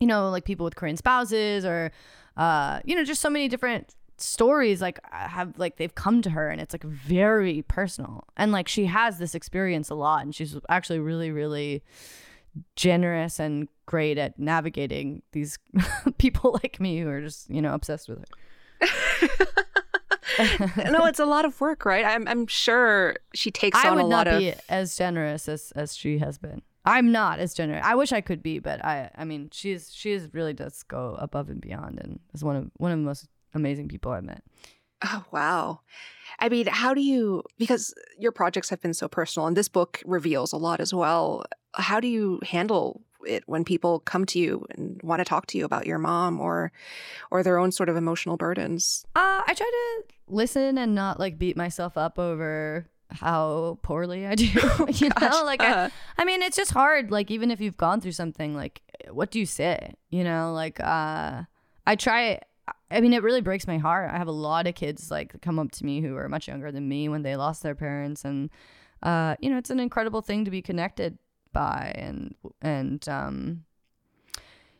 you 0.00 0.06
know, 0.06 0.30
like 0.30 0.44
people 0.44 0.64
with 0.64 0.76
Korean 0.76 0.96
spouses 0.96 1.64
or 1.64 1.92
uh, 2.36 2.80
you 2.84 2.94
know, 2.94 3.04
just 3.04 3.20
so 3.20 3.28
many 3.30 3.48
different 3.48 3.94
stories 4.22 4.80
like 4.80 4.98
uh, 5.12 5.28
have 5.28 5.58
like 5.58 5.76
they've 5.76 5.94
come 5.94 6.22
to 6.22 6.30
her 6.30 6.48
and 6.48 6.60
it's 6.60 6.74
like 6.74 6.84
very 6.84 7.62
personal 7.62 8.24
and 8.36 8.52
like 8.52 8.68
she 8.68 8.86
has 8.86 9.18
this 9.18 9.34
experience 9.34 9.90
a 9.90 9.94
lot 9.94 10.22
and 10.22 10.34
she's 10.34 10.56
actually 10.68 10.98
really 10.98 11.30
really 11.30 11.82
generous 12.76 13.38
and 13.38 13.68
great 13.86 14.18
at 14.18 14.38
navigating 14.38 15.22
these 15.32 15.58
people 16.18 16.58
like 16.62 16.80
me 16.80 17.00
who 17.00 17.08
are 17.08 17.20
just 17.20 17.48
you 17.50 17.62
know 17.62 17.74
obsessed 17.74 18.08
with 18.08 18.18
her 18.18 18.24
no, 20.90 21.06
it's 21.06 21.18
a 21.18 21.26
lot 21.26 21.44
of 21.44 21.60
work, 21.60 21.84
right? 21.84 22.04
I'm, 22.04 22.26
I'm 22.26 22.46
sure 22.46 23.16
she 23.34 23.50
takes 23.50 23.76
I 23.76 23.88
on 23.88 23.96
would 23.96 24.06
a 24.06 24.08
not 24.08 24.26
lot 24.26 24.38
be 24.38 24.50
of. 24.50 24.60
as 24.68 24.96
generous 24.96 25.48
as 25.48 25.72
as 25.76 25.96
she 25.96 26.18
has 26.18 26.38
been. 26.38 26.62
I'm 26.84 27.12
not 27.12 27.40
as 27.40 27.52
generous. 27.52 27.84
I 27.84 27.94
wish 27.94 28.12
I 28.12 28.20
could 28.20 28.42
be, 28.42 28.58
but 28.58 28.82
I 28.84 29.10
I 29.16 29.24
mean 29.24 29.50
she's 29.52 29.92
she 29.92 30.12
is 30.12 30.32
really 30.32 30.54
does 30.54 30.82
go 30.84 31.16
above 31.18 31.50
and 31.50 31.60
beyond 31.60 32.00
and 32.00 32.20
is 32.32 32.42
one 32.42 32.56
of 32.56 32.70
one 32.78 32.92
of 32.92 32.98
the 32.98 33.04
most 33.04 33.28
amazing 33.54 33.88
people 33.88 34.12
I've 34.12 34.24
met. 34.24 34.42
Oh 35.04 35.24
wow! 35.30 35.80
I 36.38 36.48
mean, 36.48 36.66
how 36.66 36.92
do 36.94 37.00
you? 37.00 37.42
Because 37.58 37.94
your 38.18 38.32
projects 38.32 38.68
have 38.70 38.80
been 38.82 38.94
so 38.94 39.08
personal, 39.08 39.46
and 39.46 39.56
this 39.56 39.68
book 39.68 40.02
reveals 40.04 40.52
a 40.52 40.56
lot 40.58 40.80
as 40.80 40.92
well. 40.92 41.44
How 41.74 42.00
do 42.00 42.08
you 42.08 42.40
handle 42.42 43.02
it 43.26 43.42
when 43.46 43.64
people 43.64 44.00
come 44.00 44.24
to 44.26 44.38
you 44.38 44.66
and 44.70 45.00
want 45.02 45.20
to 45.20 45.24
talk 45.24 45.46
to 45.46 45.58
you 45.58 45.64
about 45.64 45.86
your 45.86 45.98
mom 45.98 46.40
or 46.40 46.72
or 47.30 47.42
their 47.42 47.58
own 47.58 47.72
sort 47.72 47.88
of 47.88 47.96
emotional 47.96 48.36
burdens? 48.36 49.04
Uh, 49.16 49.42
I 49.46 49.54
try 49.54 49.70
to 49.70 50.14
listen 50.28 50.76
and 50.78 50.94
not 50.94 51.18
like 51.18 51.38
beat 51.38 51.56
myself 51.56 51.96
up 51.96 52.18
over 52.18 52.86
how 53.10 53.78
poorly 53.82 54.26
I 54.26 54.34
do. 54.36 54.44
you 54.94 55.08
know, 55.20 55.42
like 55.44 55.62
Uh, 55.62 55.88
I, 56.18 56.22
I 56.22 56.24
mean, 56.24 56.42
it's 56.42 56.56
just 56.56 56.72
hard. 56.72 57.10
Like 57.10 57.30
even 57.30 57.50
if 57.50 57.60
you've 57.60 57.76
gone 57.76 58.00
through 58.00 58.12
something, 58.12 58.54
like 58.54 58.82
what 59.10 59.30
do 59.30 59.38
you 59.38 59.46
say? 59.46 59.94
You 60.10 60.24
know, 60.24 60.52
like 60.52 60.78
uh, 60.80 61.42
I 61.86 61.96
try. 61.96 62.40
I 62.90 63.00
mean, 63.00 63.12
it 63.12 63.22
really 63.22 63.40
breaks 63.40 63.66
my 63.66 63.78
heart. 63.78 64.10
I 64.10 64.18
have 64.18 64.28
a 64.28 64.32
lot 64.32 64.66
of 64.66 64.74
kids 64.74 65.10
like 65.10 65.40
come 65.42 65.58
up 65.58 65.70
to 65.72 65.86
me 65.86 66.00
who 66.00 66.16
are 66.16 66.28
much 66.28 66.48
younger 66.48 66.72
than 66.72 66.88
me 66.88 67.08
when 67.08 67.22
they 67.22 67.36
lost 67.36 67.62
their 67.62 67.74
parents, 67.74 68.24
and 68.24 68.50
uh, 69.02 69.36
you 69.40 69.50
know, 69.50 69.58
it's 69.58 69.70
an 69.70 69.80
incredible 69.80 70.22
thing 70.22 70.44
to 70.44 70.50
be 70.50 70.62
connected 70.62 71.18
by, 71.52 71.92
and 71.96 72.34
and 72.60 73.08
um, 73.08 73.64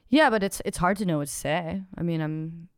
yeah, 0.09 0.29
but 0.29 0.43
it's 0.43 0.61
it's 0.65 0.79
hard 0.79 0.97
to 0.99 1.07
know 1.07 1.19
what 1.19 1.29
to 1.29 1.35
say. 1.35 1.83
I 1.97 2.03
mean, 2.03 2.21
I'm 2.21 2.69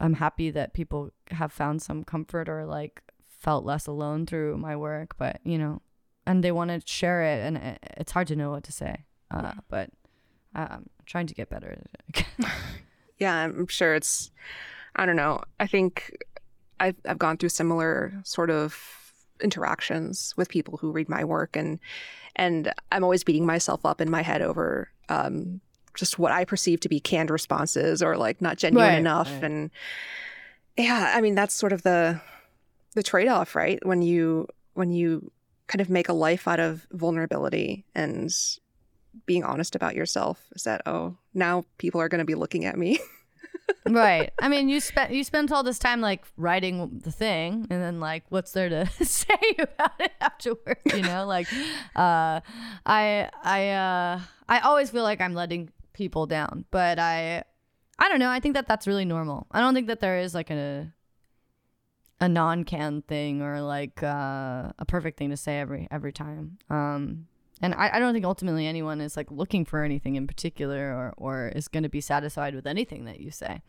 I'm 0.00 0.14
happy 0.14 0.50
that 0.50 0.74
people 0.74 1.10
have 1.30 1.52
found 1.52 1.80
some 1.80 2.04
comfort 2.04 2.48
or 2.48 2.66
like 2.66 3.02
felt 3.38 3.64
less 3.64 3.86
alone 3.86 4.26
through 4.26 4.58
my 4.58 4.74
work, 4.74 5.16
but 5.16 5.40
you 5.44 5.56
know, 5.56 5.82
and 6.26 6.42
they 6.42 6.52
want 6.52 6.70
to 6.70 6.82
share 6.84 7.22
it, 7.22 7.46
and 7.46 7.56
it, 7.56 7.78
it's 7.96 8.12
hard 8.12 8.26
to 8.28 8.36
know 8.36 8.50
what 8.50 8.64
to 8.64 8.72
say. 8.72 9.04
Uh, 9.30 9.52
but 9.68 9.90
I'm 10.54 10.88
trying 11.04 11.26
to 11.26 11.34
get 11.34 11.50
better. 11.50 11.78
at 12.14 12.26
it. 12.38 12.46
yeah, 13.18 13.34
I'm 13.34 13.66
sure 13.68 13.94
it's. 13.94 14.30
I 14.94 15.04
don't 15.06 15.16
know. 15.16 15.42
I 15.60 15.66
think 15.66 16.16
I've 16.80 16.96
I've 17.06 17.18
gone 17.18 17.36
through 17.36 17.50
similar 17.50 18.12
sort 18.24 18.50
of 18.50 19.12
interactions 19.42 20.32
with 20.36 20.48
people 20.48 20.78
who 20.78 20.90
read 20.92 21.08
my 21.08 21.24
work, 21.24 21.56
and 21.56 21.78
and 22.36 22.72
I'm 22.92 23.04
always 23.04 23.24
beating 23.24 23.46
myself 23.46 23.84
up 23.84 24.00
in 24.00 24.10
my 24.10 24.22
head 24.22 24.42
over 24.42 24.90
um, 25.08 25.60
just 25.94 26.18
what 26.18 26.32
I 26.32 26.44
perceive 26.44 26.80
to 26.80 26.88
be 26.88 27.00
canned 27.00 27.30
responses 27.30 28.02
or 28.02 28.16
like 28.16 28.40
not 28.40 28.56
genuine 28.58 28.86
Right, 28.88 28.98
enough, 28.98 29.30
right. 29.32 29.44
and 29.44 29.70
yeah, 30.76 31.12
I 31.14 31.20
mean 31.20 31.34
that's 31.34 31.54
sort 31.54 31.72
of 31.72 31.82
the 31.82 32.20
the 32.94 33.02
trade 33.02 33.28
off, 33.28 33.54
right? 33.54 33.78
When 33.84 34.02
you 34.02 34.48
when 34.74 34.90
you 34.90 35.30
kind 35.66 35.80
of 35.80 35.90
make 35.90 36.08
a 36.08 36.12
life 36.14 36.46
out 36.46 36.60
of 36.60 36.86
vulnerability 36.92 37.84
and 37.94 38.30
being 39.24 39.44
honest 39.44 39.74
about 39.74 39.94
yourself 39.94 40.48
is 40.54 40.64
that 40.64 40.82
oh 40.86 41.16
now 41.32 41.64
people 41.78 42.00
are 42.00 42.08
going 42.08 42.18
to 42.18 42.24
be 42.24 42.34
looking 42.34 42.64
at 42.64 42.76
me 42.76 42.98
right. 43.88 44.32
I 44.40 44.48
mean, 44.48 44.68
you 44.68 44.80
spent 44.80 45.12
you 45.12 45.24
spent 45.24 45.52
all 45.52 45.62
this 45.62 45.78
time 45.78 46.00
like 46.00 46.24
writing 46.36 47.00
the 47.02 47.12
thing, 47.12 47.66
and 47.70 47.82
then 47.82 48.00
like, 48.00 48.24
what's 48.28 48.52
there 48.52 48.68
to 48.68 48.86
say 49.04 49.56
about 49.58 50.00
it 50.00 50.12
afterward? 50.20 50.78
You 50.86 51.02
know, 51.02 51.26
like, 51.26 51.48
uh, 51.94 52.40
I 52.84 53.30
I 53.42 53.68
uh, 53.70 54.20
I 54.48 54.60
always 54.60 54.90
feel 54.90 55.02
like 55.02 55.20
I'm 55.20 55.34
letting 55.34 55.70
people 55.92 56.26
down, 56.26 56.64
but 56.70 56.98
I 56.98 57.44
I 57.98 58.08
don't 58.08 58.18
know. 58.18 58.30
I 58.30 58.40
think 58.40 58.54
that 58.54 58.66
that's 58.66 58.86
really 58.86 59.04
normal. 59.04 59.46
I 59.50 59.60
don't 59.60 59.74
think 59.74 59.86
that 59.88 60.00
there 60.00 60.18
is 60.18 60.34
like 60.34 60.50
a 60.50 60.92
a 62.20 62.28
non-can 62.28 63.02
thing 63.02 63.42
or 63.42 63.60
like 63.60 64.02
uh, 64.02 64.72
a 64.78 64.84
perfect 64.86 65.18
thing 65.18 65.30
to 65.30 65.36
say 65.36 65.60
every 65.60 65.88
every 65.90 66.12
time. 66.12 66.58
Um, 66.70 67.26
and 67.62 67.74
I, 67.74 67.90
I 67.94 67.98
don't 67.98 68.12
think 68.12 68.24
ultimately 68.24 68.66
anyone 68.66 69.00
is 69.00 69.16
like 69.16 69.30
looking 69.30 69.64
for 69.64 69.82
anything 69.82 70.16
in 70.16 70.26
particular 70.26 70.92
or, 70.92 71.14
or 71.16 71.48
is 71.54 71.68
going 71.68 71.82
to 71.82 71.88
be 71.88 72.00
satisfied 72.00 72.54
with 72.54 72.66
anything 72.66 73.04
that 73.06 73.20
you 73.20 73.30
say. 73.30 73.62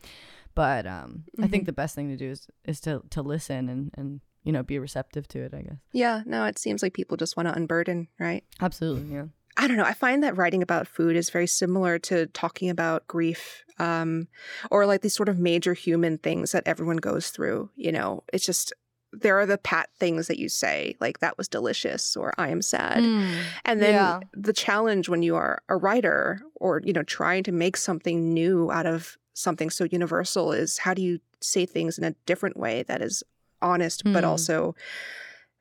But 0.54 0.86
um, 0.86 1.24
I 1.40 1.46
think 1.46 1.66
the 1.66 1.72
best 1.72 1.94
thing 1.94 2.08
to 2.08 2.16
do 2.16 2.30
is, 2.30 2.48
is 2.64 2.80
to, 2.80 3.02
to 3.10 3.22
listen 3.22 3.68
and, 3.68 3.90
and, 3.96 4.20
you 4.42 4.52
know, 4.52 4.62
be 4.62 4.78
receptive 4.78 5.28
to 5.28 5.40
it, 5.40 5.54
I 5.54 5.62
guess. 5.62 5.78
Yeah, 5.92 6.22
no, 6.26 6.44
it 6.44 6.58
seems 6.58 6.82
like 6.82 6.94
people 6.94 7.16
just 7.16 7.36
want 7.36 7.48
to 7.48 7.54
unburden, 7.54 8.08
right? 8.18 8.42
Absolutely. 8.60 9.14
Yeah. 9.14 9.26
I 9.56 9.66
don't 9.66 9.76
know. 9.76 9.84
I 9.84 9.92
find 9.92 10.22
that 10.22 10.36
writing 10.36 10.62
about 10.62 10.86
food 10.86 11.16
is 11.16 11.30
very 11.30 11.46
similar 11.46 11.98
to 12.00 12.26
talking 12.26 12.70
about 12.70 13.06
grief 13.08 13.64
um, 13.78 14.28
or 14.70 14.86
like 14.86 15.02
these 15.02 15.14
sort 15.14 15.28
of 15.28 15.38
major 15.38 15.74
human 15.74 16.18
things 16.18 16.52
that 16.52 16.62
everyone 16.66 16.98
goes 16.98 17.30
through. 17.30 17.70
You 17.74 17.92
know, 17.92 18.22
it's 18.32 18.46
just 18.46 18.72
there 19.12 19.38
are 19.38 19.46
the 19.46 19.58
pat 19.58 19.88
things 19.98 20.26
that 20.28 20.38
you 20.38 20.48
say, 20.48 20.96
like 21.00 21.20
that 21.20 21.38
was 21.38 21.48
delicious 21.48 22.16
or 22.16 22.32
I 22.38 22.48
am 22.48 22.60
sad. 22.62 23.04
And 23.64 23.80
then 23.82 23.94
Yeah. 23.94 24.20
the 24.34 24.52
challenge 24.52 25.08
when 25.08 25.22
you 25.22 25.34
are 25.36 25.62
a 25.68 25.76
writer 25.76 26.42
or, 26.56 26.82
you 26.84 26.92
know, 26.92 27.02
trying 27.02 27.42
to 27.44 27.52
make 27.52 27.76
something 27.76 28.34
new 28.34 28.70
out 28.70 28.86
of 28.86 29.16
something 29.34 29.70
so 29.70 29.84
universal 29.84 30.52
is 30.52 30.78
how 30.78 30.92
do 30.94 31.00
you 31.02 31.20
say 31.40 31.64
things 31.64 31.96
in 31.98 32.04
a 32.04 32.10
different 32.26 32.56
way 32.56 32.82
that 32.84 33.00
is 33.00 33.22
honest, 33.62 34.02
but 34.04 34.24
Hmm. 34.24 34.30
also 34.30 34.74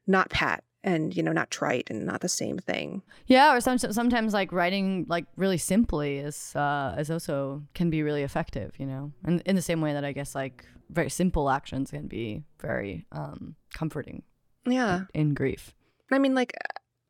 not 0.08 0.30
pat 0.30 0.64
and, 0.88 1.16
you 1.16 1.22
know, 1.24 1.34
not 1.34 1.50
trite 1.52 1.90
and 1.92 2.06
not 2.06 2.22
the 2.22 2.30
same 2.30 2.58
thing. 2.58 3.02
Yeah, 3.28 3.54
or 3.54 3.60
some, 3.62 3.78
sometimes 3.78 4.34
like 4.40 4.52
writing 4.60 5.06
like 5.10 5.26
really 5.36 5.58
simply 5.58 6.18
is 6.30 6.56
uh, 6.56 6.96
is 7.02 7.12
also 7.12 7.64
can 7.74 7.90
be 7.90 8.02
really 8.08 8.24
effective, 8.24 8.70
you 8.80 8.86
know. 8.92 9.12
And 9.26 9.42
in 9.46 9.56
the 9.56 9.62
same 9.62 9.82
way 9.82 9.94
that 9.94 10.06
I 10.06 10.14
guess 10.14 10.34
like 10.36 10.66
very 10.90 11.10
simple 11.10 11.50
actions 11.50 11.92
can 11.92 12.08
be 12.08 12.44
very 12.62 13.06
um, 13.12 13.56
comforting 13.80 14.24
Yeah. 14.66 15.02
in 15.14 15.34
grief. 15.34 15.74
I 16.12 16.20
mean, 16.20 16.34
like, 16.36 16.54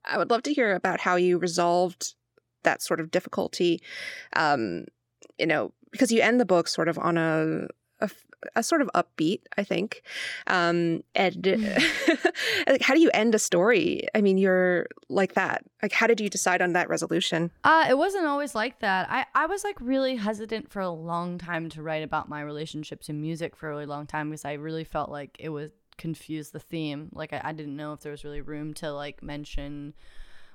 I 0.04 0.18
would 0.18 0.32
love 0.32 0.42
to 0.44 0.54
hear 0.54 0.74
about 0.74 1.00
how 1.00 1.16
you 1.18 1.38
resolved 1.38 2.16
that 2.64 2.82
sort 2.82 3.00
of 3.00 3.12
difficulty. 3.12 3.80
Um, 4.36 4.86
you 5.38 5.46
know, 5.46 5.72
because 5.92 6.12
you 6.12 6.22
end 6.22 6.40
the 6.40 6.46
book 6.46 6.68
sort 6.68 6.90
of 6.90 6.98
on 6.98 7.18
a 7.18 7.68
a, 8.00 8.10
a 8.56 8.64
sort 8.64 8.82
of 8.82 8.90
upbeat, 8.94 9.42
I 9.58 9.64
think. 9.64 10.04
Um, 10.48 11.04
and 11.16 11.46
like, 12.68 12.82
how 12.82 12.94
do 12.94 13.00
you 13.00 13.10
end 13.14 13.36
a 13.36 13.40
story? 13.40 14.08
I 14.14 14.22
mean, 14.22 14.38
you're 14.38 14.88
like 15.10 15.34
that. 15.34 15.66
Like, 15.82 15.92
how 15.92 16.08
did 16.08 16.20
you 16.20 16.30
decide 16.30 16.62
on 16.62 16.74
that 16.74 16.90
resolution? 16.90 17.52
Uh, 17.64 17.86
it 17.90 17.98
wasn't 17.98 18.26
always 18.26 18.56
like 18.56 18.80
that. 18.80 19.10
I, 19.10 19.26
I 19.36 19.46
was 19.48 19.64
like 19.64 19.78
really 19.80 20.16
hesitant 20.16 20.72
for 20.72 20.82
a 20.82 20.90
long 20.90 21.38
time 21.38 21.70
to 21.70 21.82
write 21.82 22.04
about 22.04 22.30
my 22.30 22.42
relationship 22.42 23.02
to 23.04 23.14
music 23.14 23.56
for 23.56 23.68
a 23.68 23.72
really 23.72 23.86
long 23.86 24.06
time 24.06 24.30
because 24.30 24.46
I 24.46 24.54
really 24.54 24.84
felt 24.84 25.10
like 25.10 25.38
it 25.40 25.50
would 25.50 25.72
confuse 25.98 26.52
the 26.52 26.60
theme. 26.60 27.10
Like 27.14 27.34
I, 27.34 27.42
I 27.44 27.52
didn't 27.54 27.76
know 27.76 27.94
if 27.94 28.02
there 28.02 28.12
was 28.12 28.24
really 28.24 28.42
room 28.42 28.74
to 28.76 28.92
like 28.92 29.24
mention 29.24 29.94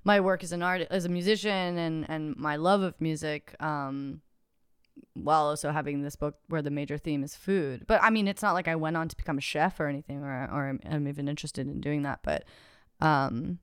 my 0.05 0.21
work 0.21 0.42
as 0.42 0.53
an 0.53 0.62
art 0.62 0.83
as 0.90 1.05
a 1.05 1.09
musician 1.09 1.79
and 1.79 2.09
and 2.09 2.37
my 2.37 2.57
love 2.57 2.83
of 2.83 3.01
music. 3.01 3.55
Um, 3.61 4.21
while 5.14 5.44
also 5.44 5.70
having 5.70 6.02
this 6.02 6.16
book 6.16 6.37
where 6.48 6.62
the 6.62 6.70
major 6.70 6.98
theme 6.98 7.22
is 7.24 7.35
food. 7.37 7.85
But 7.87 8.02
I 8.02 8.11
mean, 8.11 8.26
it's 8.28 8.42
not 8.42 8.52
like 8.55 8.68
I 8.68 8.76
went 8.76 8.96
on 8.96 9.09
to 9.09 9.16
become 9.16 9.38
a 9.38 9.42
chef 9.42 9.78
or 9.81 9.87
anything, 9.87 10.22
or 10.22 10.31
or 10.52 10.68
I'm, 10.68 10.81
I'm 10.88 11.09
even 11.09 11.28
interested 11.28 11.66
in 11.66 11.81
doing 11.81 12.02
that. 12.02 12.20
But 12.22 12.44
um, 13.00 13.59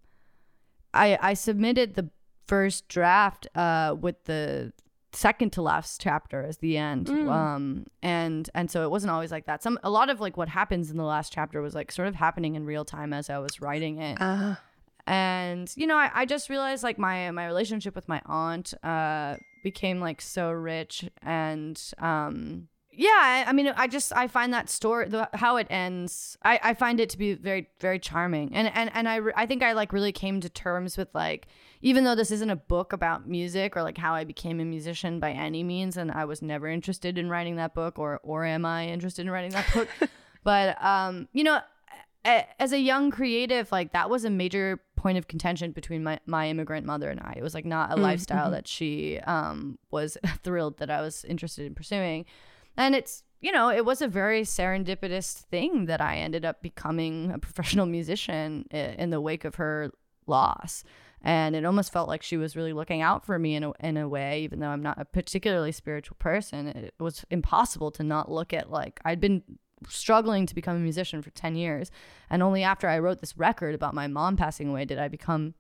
I 0.93 1.17
I 1.21 1.33
submitted 1.33 1.95
the 1.95 2.09
first 2.47 2.87
draft 2.87 3.47
uh 3.55 3.95
with 3.99 4.23
the 4.25 4.73
second 5.11 5.51
to 5.53 5.61
last 5.61 6.01
chapter 6.01 6.43
as 6.43 6.57
the 6.57 6.77
end 6.77 7.05
Mm. 7.07 7.29
um 7.31 7.85
and 8.01 8.49
and 8.55 8.69
so 8.71 8.83
it 8.83 8.89
wasn't 8.91 9.11
always 9.11 9.31
like 9.31 9.45
that 9.45 9.61
some 9.61 9.77
a 9.83 9.89
lot 9.89 10.09
of 10.09 10.19
like 10.19 10.35
what 10.37 10.49
happens 10.49 10.89
in 10.91 10.97
the 10.97 11.03
last 11.03 11.31
chapter 11.33 11.61
was 11.61 11.73
like 11.75 11.91
sort 11.91 12.07
of 12.07 12.15
happening 12.15 12.55
in 12.55 12.65
real 12.65 12.85
time 12.85 13.11
as 13.13 13.29
i 13.29 13.37
was 13.39 13.59
writing 13.61 13.99
it 13.99 14.17
Uh, 14.19 14.55
and 15.09 15.73
you 15.75 15.87
know 15.87 15.97
I, 15.97 16.11
I 16.13 16.25
just 16.25 16.49
realized 16.49 16.83
like 16.83 16.99
my 16.99 17.31
my 17.31 17.47
relationship 17.47 17.95
with 17.95 18.07
my 18.07 18.21
aunt 18.27 18.75
uh 18.83 19.37
became 19.63 19.99
like 19.99 20.21
so 20.21 20.51
rich 20.51 21.09
and 21.23 21.81
um 21.97 22.67
yeah 22.91 23.09
I, 23.09 23.45
I 23.47 23.53
mean 23.53 23.73
i 23.75 23.87
just 23.87 24.13
i 24.13 24.27
find 24.27 24.53
that 24.53 24.69
story 24.69 25.09
the, 25.09 25.27
how 25.33 25.57
it 25.57 25.65
ends 25.71 26.37
I, 26.43 26.59
I 26.61 26.73
find 26.75 26.99
it 26.99 27.09
to 27.09 27.17
be 27.17 27.33
very 27.33 27.69
very 27.79 27.97
charming. 27.97 28.53
And 28.53 28.71
and 28.75 28.91
and 28.93 29.09
i 29.09 29.19
i 29.35 29.47
think 29.47 29.63
i 29.63 29.73
like 29.73 29.91
really 29.93 30.11
came 30.11 30.41
to 30.41 30.49
terms 30.49 30.95
with 30.95 31.09
like 31.15 31.47
even 31.81 32.03
though 32.03 32.15
this 32.15 32.29
isn't 32.29 32.49
a 32.49 32.55
book 32.55 32.93
about 32.93 33.27
music 33.27 33.75
or 33.75 33.81
like 33.81 33.97
how 33.97 34.13
i 34.13 34.23
became 34.23 34.59
a 34.59 34.65
musician 34.65 35.19
by 35.19 35.31
any 35.31 35.63
means 35.63 35.97
and 35.97 36.11
i 36.11 36.23
was 36.23 36.43
never 36.43 36.67
interested 36.67 37.17
in 37.17 37.29
writing 37.29 37.55
that 37.55 37.73
book 37.73 37.97
or 37.97 38.19
or 38.21 38.45
am 38.45 38.63
i 38.63 38.87
interested 38.87 39.25
in 39.25 39.31
writing 39.31 39.51
that 39.51 39.73
book 39.73 39.89
but 40.43 40.81
um 40.83 41.27
you 41.33 41.43
know 41.43 41.59
as 42.25 42.73
a 42.73 42.79
young 42.79 43.11
creative, 43.11 43.71
like 43.71 43.93
that 43.93 44.09
was 44.09 44.25
a 44.25 44.29
major 44.29 44.79
point 44.95 45.17
of 45.17 45.27
contention 45.27 45.71
between 45.71 46.03
my, 46.03 46.19
my 46.25 46.49
immigrant 46.49 46.85
mother 46.85 47.09
and 47.09 47.19
I. 47.21 47.35
It 47.37 47.43
was 47.43 47.53
like 47.53 47.65
not 47.65 47.91
a 47.91 47.95
lifestyle 47.95 48.51
that 48.51 48.67
she 48.67 49.19
um, 49.19 49.79
was 49.91 50.17
thrilled 50.43 50.77
that 50.79 50.89
I 50.89 51.01
was 51.01 51.23
interested 51.25 51.65
in 51.65 51.75
pursuing. 51.75 52.25
And 52.75 52.95
it's, 52.95 53.23
you 53.41 53.51
know, 53.51 53.69
it 53.69 53.85
was 53.85 54.01
a 54.01 54.07
very 54.07 54.41
serendipitous 54.41 55.45
thing 55.45 55.85
that 55.85 56.01
I 56.01 56.17
ended 56.17 56.43
up 56.43 56.61
becoming 56.61 57.31
a 57.31 57.39
professional 57.39 57.85
musician 57.85 58.65
in 58.71 59.09
the 59.09 59.21
wake 59.21 59.45
of 59.45 59.55
her 59.55 59.91
loss. 60.27 60.83
And 61.21 61.55
it 61.55 61.65
almost 61.65 61.91
felt 61.91 62.07
like 62.07 62.23
she 62.23 62.37
was 62.37 62.55
really 62.55 62.71
looking 62.71 63.01
out 63.01 63.25
for 63.25 63.37
me 63.37 63.55
in 63.55 63.63
a, 63.63 63.71
in 63.81 63.97
a 63.97 64.07
way, 64.07 64.41
even 64.43 64.59
though 64.59 64.69
I'm 64.69 64.83
not 64.83 64.99
a 64.99 65.05
particularly 65.05 65.73
spiritual 65.73 66.15
person. 66.19 66.67
It 66.67 66.93
was 66.99 67.25
impossible 67.29 67.91
to 67.91 68.03
not 68.03 68.31
look 68.31 68.53
at 68.53 68.69
like 68.69 69.01
I'd 69.03 69.19
been 69.19 69.43
struggling 69.87 70.45
to 70.45 70.55
become 70.55 70.75
a 70.75 70.79
musician 70.79 71.21
for 71.21 71.29
10 71.31 71.55
years. 71.55 71.91
And 72.29 72.43
only 72.43 72.63
after 72.63 72.87
I 72.87 72.99
wrote 72.99 73.19
this 73.19 73.37
record 73.37 73.75
about 73.75 73.93
my 73.93 74.07
mom 74.07 74.37
passing 74.37 74.69
away 74.69 74.85
did 74.85 74.99
I 74.99 75.07
become 75.07 75.53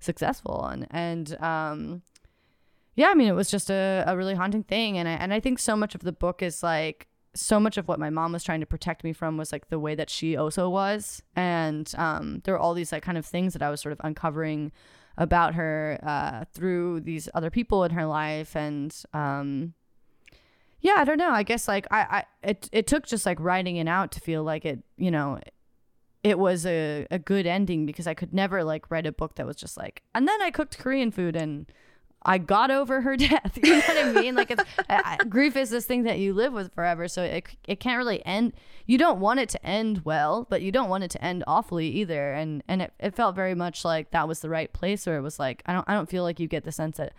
successful. 0.00 0.64
And, 0.66 0.86
and, 0.90 1.40
um, 1.42 2.02
yeah, 2.96 3.08
I 3.08 3.14
mean, 3.14 3.28
it 3.28 3.34
was 3.34 3.50
just 3.50 3.70
a, 3.70 4.04
a 4.06 4.16
really 4.16 4.34
haunting 4.34 4.62
thing. 4.62 4.98
And 4.98 5.08
I, 5.08 5.12
and 5.12 5.34
I 5.34 5.40
think 5.40 5.58
so 5.58 5.76
much 5.76 5.94
of 5.94 6.02
the 6.02 6.12
book 6.12 6.42
is 6.42 6.62
like, 6.62 7.08
so 7.34 7.58
much 7.58 7.76
of 7.76 7.88
what 7.88 7.98
my 7.98 8.10
mom 8.10 8.32
was 8.32 8.44
trying 8.44 8.60
to 8.60 8.66
protect 8.66 9.02
me 9.02 9.12
from 9.12 9.36
was 9.36 9.50
like 9.50 9.68
the 9.68 9.78
way 9.78 9.94
that 9.94 10.08
she 10.08 10.36
also 10.36 10.68
was. 10.68 11.22
And 11.34 11.92
um, 11.98 12.40
there 12.44 12.54
were 12.54 12.60
all 12.60 12.74
these 12.74 12.92
like 12.92 13.02
kind 13.02 13.18
of 13.18 13.26
things 13.26 13.52
that 13.54 13.62
I 13.62 13.70
was 13.70 13.80
sort 13.80 13.92
of 13.92 14.00
uncovering 14.04 14.72
about 15.18 15.54
her 15.54 15.98
uh, 16.02 16.44
through 16.52 17.00
these 17.00 17.28
other 17.34 17.50
people 17.50 17.84
in 17.84 17.90
her 17.92 18.06
life. 18.06 18.54
And 18.56 18.94
um, 19.12 19.74
yeah, 20.84 20.96
I 20.98 21.04
don't 21.04 21.16
know. 21.16 21.30
I 21.30 21.42
guess 21.42 21.66
like 21.66 21.86
I, 21.90 22.00
I 22.00 22.24
it, 22.50 22.68
it 22.70 22.86
took 22.86 23.06
just 23.06 23.24
like 23.24 23.40
writing 23.40 23.76
it 23.76 23.88
out 23.88 24.12
to 24.12 24.20
feel 24.20 24.44
like 24.44 24.66
it, 24.66 24.80
you 24.98 25.10
know, 25.10 25.40
it 26.22 26.38
was 26.38 26.66
a, 26.66 27.06
a 27.10 27.18
good 27.18 27.46
ending 27.46 27.86
because 27.86 28.06
I 28.06 28.12
could 28.12 28.34
never 28.34 28.62
like 28.62 28.90
write 28.90 29.06
a 29.06 29.12
book 29.12 29.36
that 29.36 29.46
was 29.46 29.56
just 29.56 29.78
like, 29.78 30.02
and 30.14 30.28
then 30.28 30.42
I 30.42 30.50
cooked 30.50 30.76
Korean 30.76 31.10
food 31.10 31.36
and 31.36 31.72
I 32.22 32.36
got 32.36 32.70
over 32.70 33.00
her 33.00 33.16
death. 33.16 33.58
You 33.62 33.70
know 33.70 33.80
what 33.80 33.96
I 33.96 34.12
mean? 34.12 34.34
Like, 34.34 34.60
I, 34.90 35.16
grief 35.26 35.56
is 35.56 35.70
this 35.70 35.86
thing 35.86 36.02
that 36.02 36.18
you 36.18 36.34
live 36.34 36.52
with 36.52 36.74
forever, 36.74 37.08
so 37.08 37.22
it 37.22 37.46
it 37.66 37.80
can't 37.80 37.96
really 37.96 38.24
end. 38.26 38.52
You 38.84 38.98
don't 38.98 39.20
want 39.20 39.40
it 39.40 39.48
to 39.50 39.66
end 39.66 40.02
well, 40.04 40.46
but 40.50 40.60
you 40.60 40.70
don't 40.70 40.90
want 40.90 41.04
it 41.04 41.10
to 41.12 41.24
end 41.24 41.44
awfully 41.46 41.88
either. 41.88 42.34
And 42.34 42.62
and 42.68 42.82
it, 42.82 42.92
it 43.00 43.14
felt 43.14 43.34
very 43.34 43.54
much 43.54 43.86
like 43.86 44.10
that 44.10 44.28
was 44.28 44.40
the 44.40 44.50
right 44.50 44.70
place, 44.70 45.06
where 45.06 45.16
it 45.16 45.22
was 45.22 45.38
like 45.38 45.62
I 45.64 45.72
don't 45.72 45.88
I 45.88 45.94
don't 45.94 46.10
feel 46.10 46.24
like 46.24 46.38
you 46.38 46.46
get 46.46 46.64
the 46.64 46.72
sense 46.72 46.98
that 46.98 47.14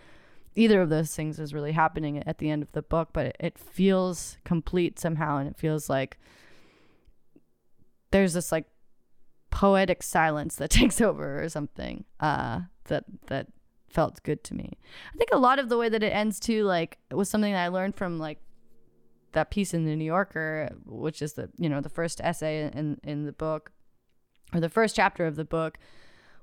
either 0.56 0.82
of 0.82 0.90
those 0.90 1.16
things 1.16 1.40
is 1.40 1.54
really 1.54 1.74
happening 1.74 2.24
at 2.26 2.38
the 2.38 2.50
end 2.50 2.64
of 2.64 2.72
the 2.72 2.82
book, 2.82 3.10
but 3.14 3.28
it, 3.28 3.38
it 3.40 3.58
feels 3.58 4.38
complete 4.44 5.00
somehow, 5.00 5.38
and 5.38 5.50
it 5.50 5.58
feels 5.58 5.90
like 5.90 6.18
there's 8.12 8.34
this 8.34 8.52
like 8.52 8.66
poetic 9.50 10.04
silence 10.04 10.56
that 10.56 10.70
takes 10.82 11.02
over 11.02 11.44
or 11.44 11.50
something 11.50 12.06
uh, 12.20 12.62
that 12.86 13.06
that 13.28 13.48
felt 13.90 14.22
good 14.24 14.44
to 14.44 14.54
me. 14.54 14.78
I 15.14 15.18
think 15.18 15.30
a 15.32 15.38
lot 15.38 15.60
of 15.60 15.70
the 15.70 15.78
way 15.78 15.90
that 15.90 16.04
it 16.04 16.12
ends 16.12 16.40
too, 16.40 16.64
like, 16.64 16.98
was 17.12 17.30
something 17.30 17.54
that 17.54 17.64
I 17.64 17.70
learned 17.70 17.96
from 17.96 18.20
like 18.20 18.40
that 19.32 19.52
piece 19.52 19.74
in 19.74 19.86
the 19.86 19.96
New 19.96 20.06
Yorker, 20.06 20.70
which 20.86 21.22
is 21.22 21.34
the 21.34 21.50
you 21.58 21.70
know 21.70 21.82
the 21.82 21.90
first 21.90 22.22
essay 22.22 22.70
in 22.74 23.00
in 23.04 23.26
the 23.26 23.32
book, 23.32 23.72
or 24.54 24.60
the 24.60 24.70
first 24.70 24.96
chapter 24.96 25.26
of 25.26 25.36
the 25.36 25.46
book, 25.46 25.78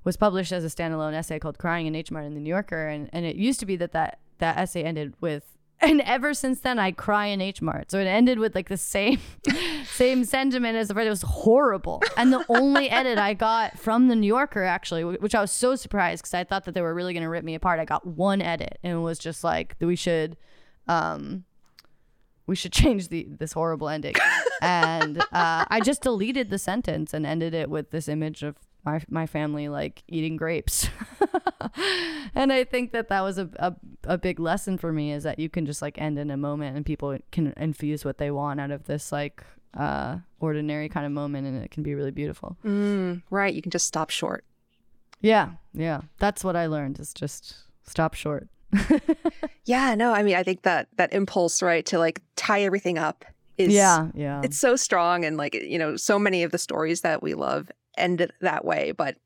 was 0.03 0.17
published 0.17 0.51
as 0.51 0.63
a 0.63 0.67
standalone 0.67 1.13
essay 1.13 1.39
called 1.39 1.57
"Crying 1.57 1.87
in 1.87 1.95
H 1.95 2.11
Mart" 2.11 2.25
in 2.25 2.33
the 2.33 2.39
New 2.39 2.49
Yorker, 2.49 2.87
and 2.87 3.09
and 3.13 3.25
it 3.25 3.35
used 3.35 3.59
to 3.59 3.65
be 3.65 3.75
that 3.77 3.91
that 3.93 4.19
that 4.39 4.57
essay 4.57 4.83
ended 4.83 5.13
with 5.21 5.53
and 5.83 6.01
ever 6.01 6.33
since 6.33 6.61
then 6.61 6.79
I 6.79 6.91
cry 6.91 7.27
in 7.27 7.41
H 7.41 7.61
Mart. 7.61 7.91
So 7.91 7.99
it 7.99 8.05
ended 8.05 8.39
with 8.39 8.55
like 8.55 8.69
the 8.69 8.77
same 8.77 9.19
same 9.85 10.23
sentiment 10.23 10.77
as 10.77 10.87
the 10.87 10.93
first. 10.93 11.07
It 11.07 11.09
was 11.09 11.23
horrible. 11.23 12.01
And 12.15 12.31
the 12.31 12.45
only 12.47 12.89
edit 12.89 13.17
I 13.17 13.33
got 13.33 13.77
from 13.77 14.07
the 14.07 14.15
New 14.15 14.27
Yorker 14.27 14.63
actually, 14.63 15.03
which 15.03 15.35
I 15.35 15.41
was 15.41 15.51
so 15.51 15.75
surprised 15.75 16.23
because 16.23 16.33
I 16.33 16.45
thought 16.45 16.63
that 16.65 16.73
they 16.73 16.81
were 16.81 16.93
really 16.93 17.13
going 17.13 17.23
to 17.23 17.29
rip 17.29 17.43
me 17.43 17.55
apart. 17.55 17.79
I 17.79 17.85
got 17.85 18.05
one 18.07 18.41
edit 18.41 18.79
and 18.83 18.93
it 18.93 19.01
was 19.01 19.19
just 19.19 19.43
like 19.43 19.75
we 19.81 19.95
should 19.95 20.37
um 20.87 21.43
we 22.47 22.55
should 22.55 22.71
change 22.81 23.09
the 23.09 23.27
this 23.29 23.51
horrible 23.51 23.89
ending. 23.89 24.15
and 24.61 25.19
uh, 25.33 25.65
I 25.67 25.81
just 25.83 26.01
deleted 26.01 26.49
the 26.49 26.57
sentence 26.59 27.13
and 27.13 27.25
ended 27.25 27.53
it 27.53 27.69
with 27.69 27.91
this 27.91 28.07
image 28.07 28.43
of 28.43 28.55
my 28.85 29.01
my 29.09 29.25
family 29.25 29.69
like 29.69 30.03
eating 30.07 30.35
grapes. 30.35 30.89
and 32.35 32.51
I 32.51 32.63
think 32.63 32.91
that 32.91 33.09
that 33.09 33.21
was 33.21 33.37
a, 33.37 33.49
a 33.57 33.75
a 34.05 34.17
big 34.17 34.39
lesson 34.39 34.77
for 34.77 34.91
me 34.91 35.11
is 35.11 35.23
that 35.23 35.39
you 35.39 35.49
can 35.49 35.65
just 35.65 35.81
like 35.81 35.99
end 35.99 36.19
in 36.19 36.29
a 36.29 36.37
moment 36.37 36.75
and 36.75 36.85
people 36.85 37.17
can 37.31 37.53
infuse 37.57 38.03
what 38.03 38.17
they 38.17 38.31
want 38.31 38.59
out 38.59 38.71
of 38.71 38.85
this 38.85 39.11
like 39.11 39.43
uh 39.75 40.17
ordinary 40.39 40.89
kind 40.89 41.05
of 41.05 41.11
moment 41.11 41.47
and 41.47 41.63
it 41.63 41.71
can 41.71 41.83
be 41.83 41.95
really 41.95 42.11
beautiful. 42.11 42.57
Mm, 42.65 43.23
right, 43.29 43.53
you 43.53 43.61
can 43.61 43.71
just 43.71 43.87
stop 43.87 44.09
short. 44.09 44.45
Yeah, 45.21 45.51
yeah. 45.73 46.01
That's 46.19 46.43
what 46.43 46.55
I 46.55 46.67
learned 46.67 46.99
is 46.99 47.13
just 47.13 47.55
stop 47.83 48.13
short. 48.13 48.49
yeah, 49.65 49.95
no, 49.95 50.13
I 50.13 50.23
mean 50.23 50.35
I 50.35 50.43
think 50.43 50.63
that 50.63 50.89
that 50.97 51.13
impulse 51.13 51.61
right 51.61 51.85
to 51.87 51.99
like 51.99 52.21
tie 52.35 52.63
everything 52.63 52.97
up 52.97 53.23
is 53.57 53.73
yeah, 53.73 54.09
yeah. 54.13 54.41
It's 54.43 54.59
so 54.59 54.75
strong 54.75 55.23
and 55.23 55.37
like 55.37 55.53
you 55.53 55.79
know 55.79 55.95
so 55.95 56.19
many 56.19 56.43
of 56.43 56.51
the 56.51 56.57
stories 56.57 57.01
that 57.01 57.23
we 57.23 57.33
love 57.33 57.71
end 57.97 58.21
it 58.21 58.31
that 58.41 58.65
way. 58.65 58.91
But 58.91 59.17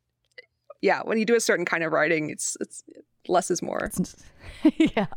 yeah, 0.82 1.02
when 1.04 1.18
you 1.18 1.26
do 1.26 1.36
a 1.36 1.40
certain 1.40 1.66
kind 1.66 1.84
of 1.84 1.92
writing, 1.92 2.30
it's 2.30 2.58
it's 2.60 2.84
less 3.28 3.52
is 3.52 3.62
more. 3.62 3.92
yeah. 4.78 5.08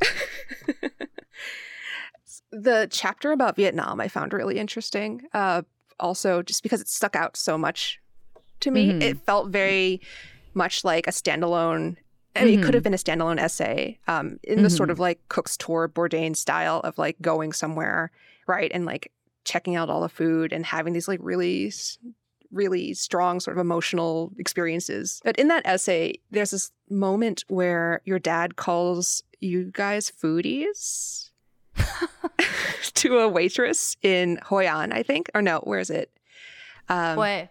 the 2.52 2.88
chapter 2.90 3.32
about 3.32 3.56
Vietnam 3.56 4.00
I 4.00 4.08
found 4.08 4.32
really 4.32 4.58
interesting. 4.58 5.22
Uh, 5.32 5.62
also, 5.98 6.42
just 6.42 6.62
because 6.62 6.80
it 6.80 6.88
stuck 6.88 7.14
out 7.14 7.36
so 7.36 7.58
much 7.58 8.00
to 8.60 8.70
me, 8.70 8.88
mm-hmm. 8.88 9.02
it 9.02 9.18
felt 9.26 9.48
very 9.48 10.00
much 10.54 10.84
like 10.84 11.06
a 11.06 11.10
standalone. 11.10 11.96
I 12.36 12.44
mean, 12.44 12.54
mm-hmm. 12.54 12.62
it 12.62 12.64
could 12.64 12.74
have 12.74 12.82
been 12.82 12.94
a 12.94 12.98
standalone 12.98 13.38
essay 13.38 13.98
um, 14.06 14.38
in 14.42 14.56
mm-hmm. 14.56 14.62
the 14.62 14.70
sort 14.70 14.86
mm-hmm. 14.86 14.92
of 14.92 14.98
like 15.00 15.20
Cook's 15.28 15.56
tour 15.56 15.88
Bourdain 15.88 16.36
style 16.36 16.80
of 16.80 16.96
like 16.98 17.20
going 17.20 17.52
somewhere, 17.52 18.10
right, 18.46 18.70
and 18.72 18.84
like 18.84 19.12
checking 19.44 19.76
out 19.76 19.90
all 19.90 20.00
the 20.00 20.08
food 20.08 20.52
and 20.52 20.64
having 20.64 20.92
these 20.92 21.08
like 21.08 21.20
really 21.22 21.72
really 22.52 22.94
strong 22.94 23.40
sort 23.40 23.56
of 23.56 23.60
emotional 23.60 24.32
experiences. 24.38 25.20
But 25.24 25.36
in 25.36 25.48
that 25.48 25.66
essay, 25.66 26.14
there's 26.30 26.50
this 26.50 26.70
moment 26.88 27.44
where 27.48 28.00
your 28.04 28.18
dad 28.18 28.56
calls 28.56 29.22
you 29.40 29.70
guys 29.72 30.10
foodies 30.10 31.30
to 32.94 33.18
a 33.18 33.28
waitress 33.28 33.96
in 34.02 34.38
Hoi 34.44 34.66
An, 34.66 34.92
I 34.92 35.02
think. 35.02 35.30
Or 35.34 35.42
no, 35.42 35.58
where 35.60 35.80
is 35.80 35.90
it? 35.90 36.10
Um, 36.88 37.16
Hue. 37.16 37.48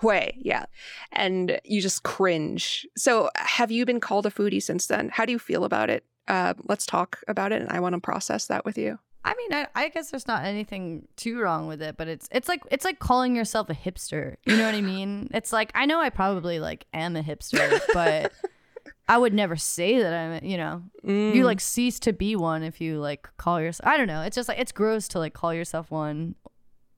Hue, 0.00 0.32
yeah. 0.36 0.66
And 1.12 1.60
you 1.64 1.80
just 1.80 2.02
cringe. 2.02 2.86
So 2.96 3.30
have 3.36 3.70
you 3.70 3.84
been 3.84 4.00
called 4.00 4.26
a 4.26 4.30
foodie 4.30 4.62
since 4.62 4.86
then? 4.86 5.10
How 5.12 5.24
do 5.24 5.32
you 5.32 5.38
feel 5.38 5.64
about 5.64 5.90
it? 5.90 6.04
Uh, 6.28 6.54
let's 6.68 6.86
talk 6.86 7.22
about 7.28 7.52
it. 7.52 7.60
And 7.60 7.70
I 7.70 7.80
want 7.80 7.94
to 7.94 8.00
process 8.00 8.46
that 8.46 8.64
with 8.64 8.78
you. 8.78 8.98
I 9.24 9.34
mean, 9.34 9.52
I, 9.52 9.66
I, 9.74 9.88
guess 9.88 10.10
there's 10.10 10.26
not 10.26 10.44
anything 10.44 11.06
too 11.16 11.40
wrong 11.40 11.66
with 11.66 11.82
it, 11.82 11.96
but 11.96 12.08
it's 12.08 12.28
it's 12.32 12.48
like 12.48 12.62
it's 12.70 12.84
like 12.84 12.98
calling 12.98 13.36
yourself 13.36 13.68
a 13.68 13.74
hipster. 13.74 14.36
You 14.46 14.56
know 14.56 14.64
what 14.64 14.74
I 14.74 14.80
mean? 14.80 15.28
It's 15.34 15.52
like 15.52 15.70
I 15.74 15.86
know 15.86 16.00
I 16.00 16.10
probably 16.10 16.58
like 16.58 16.86
am 16.92 17.16
a 17.16 17.22
hipster, 17.22 17.80
but 17.92 18.32
I 19.08 19.18
would 19.18 19.34
never 19.34 19.56
say 19.56 20.00
that 20.00 20.12
I'm. 20.12 20.44
You 20.44 20.56
know, 20.56 20.82
mm. 21.04 21.34
you 21.34 21.44
like 21.44 21.60
cease 21.60 21.98
to 22.00 22.12
be 22.12 22.34
one 22.34 22.62
if 22.62 22.80
you 22.80 22.98
like 22.98 23.28
call 23.36 23.60
yourself. 23.60 23.88
I 23.88 23.96
don't 23.96 24.06
know. 24.06 24.22
It's 24.22 24.36
just 24.36 24.48
like 24.48 24.58
it's 24.58 24.72
gross 24.72 25.08
to 25.08 25.18
like 25.18 25.34
call 25.34 25.52
yourself 25.52 25.90
one, 25.90 26.34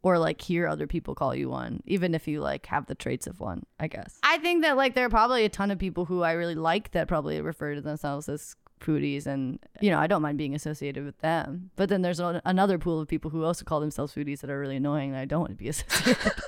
or 0.03 0.19
like 0.19 0.41
hear 0.41 0.69
other 0.69 0.87
people 0.87 1.15
call 1.15 1.35
you 1.35 1.49
one, 1.49 1.83
even 1.87 2.15
if 2.15 2.29
you 2.29 2.41
like 2.41 2.67
have 2.67 2.87
the 2.87 2.95
traits 2.95 3.27
of 3.27 3.41
one. 3.41 3.65
I 3.81 3.89
guess. 3.89 4.19
I 4.23 4.39
think 4.39 4.63
that 4.63 4.77
like 4.77 4.95
there 4.95 5.07
are 5.07 5.11
probably 5.11 5.45
a 5.45 5.49
ton 5.49 5.71
of 5.71 5.79
people 5.79 6.05
who 6.05 6.23
I 6.23 6.33
really 6.33 6.55
like 6.55 6.93
that 6.93 7.09
probably 7.09 7.41
refer 7.41 7.75
to 7.75 7.81
themselves 7.81 8.29
as 8.29 8.55
foodies 8.83 9.27
and 9.27 9.59
you 9.81 9.91
know 9.91 9.99
i 9.99 10.07
don't 10.07 10.23
mind 10.23 10.39
being 10.39 10.55
associated 10.55 11.05
with 11.05 11.19
them. 11.21 11.71
But 11.77 11.89
then 11.89 12.03
there's 12.03 12.21
a, 12.21 12.43
another 12.45 12.79
pool 12.79 13.01
of 13.01 13.09
people 13.09 13.31
who 13.31 13.45
also 13.45 13.65
call 13.65 13.81
themselves 13.81 14.15
foodies 14.15 14.41
that 14.41 14.51
are 14.51 14.59
really 14.59 14.77
annoying 14.77 15.11
and 15.11 15.19
i 15.19 15.25
don't 15.25 15.41
want 15.41 15.53
to 15.53 15.57
be 15.57 15.69
associated 15.69 16.33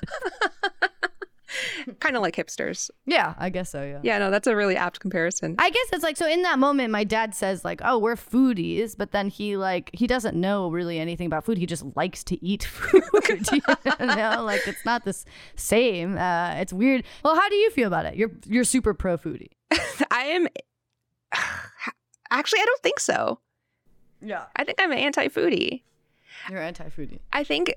kind 2.00 2.16
of 2.16 2.22
like 2.22 2.36
hipsters. 2.36 2.90
Yeah 3.06 3.34
i 3.38 3.48
guess 3.50 3.70
so 3.70 3.82
yeah. 3.84 4.00
Yeah 4.02 4.18
no 4.18 4.30
that's 4.30 4.46
a 4.46 4.56
really 4.56 4.76
apt 4.76 5.00
comparison. 5.00 5.56
I 5.58 5.70
guess 5.70 5.86
it's 5.92 6.02
like 6.02 6.16
so 6.16 6.26
in 6.26 6.42
that 6.42 6.58
moment 6.58 6.90
my 6.90 7.04
dad 7.04 7.34
says 7.34 7.64
like 7.64 7.80
oh 7.84 7.98
we're 7.98 8.16
foodies 8.16 8.96
but 8.96 9.12
then 9.12 9.28
he 9.28 9.56
like 9.56 9.90
he 9.92 10.06
doesn't 10.06 10.36
know 10.36 10.70
really 10.70 10.98
anything 10.98 11.26
about 11.26 11.44
food. 11.44 11.58
He 11.58 11.66
just 11.66 11.84
likes 11.96 12.24
to 12.24 12.44
eat 12.44 12.64
food 12.64 13.46
you 13.52 13.60
know? 14.00 14.42
Like 14.44 14.66
it's 14.66 14.84
not 14.84 15.04
the 15.04 15.16
same 15.56 16.16
uh 16.18 16.54
it's 16.56 16.72
weird. 16.72 17.04
Well 17.22 17.34
how 17.34 17.48
do 17.48 17.56
you 17.56 17.70
feel 17.70 17.88
about 17.88 18.06
it? 18.06 18.16
You're 18.16 18.30
you're 18.46 18.64
super 18.64 18.94
pro 18.94 19.16
foodie. 19.16 19.50
I 20.10 20.24
am 20.24 20.48
Actually, 22.34 22.60
I 22.60 22.64
don't 22.64 22.82
think 22.82 22.98
so. 22.98 23.38
Yeah. 24.20 24.44
I 24.56 24.64
think 24.64 24.80
I'm 24.80 24.92
anti 24.92 25.28
foodie. 25.28 25.82
You're 26.50 26.60
anti 26.60 26.88
foodie. 26.88 27.20
I 27.32 27.44
think, 27.44 27.74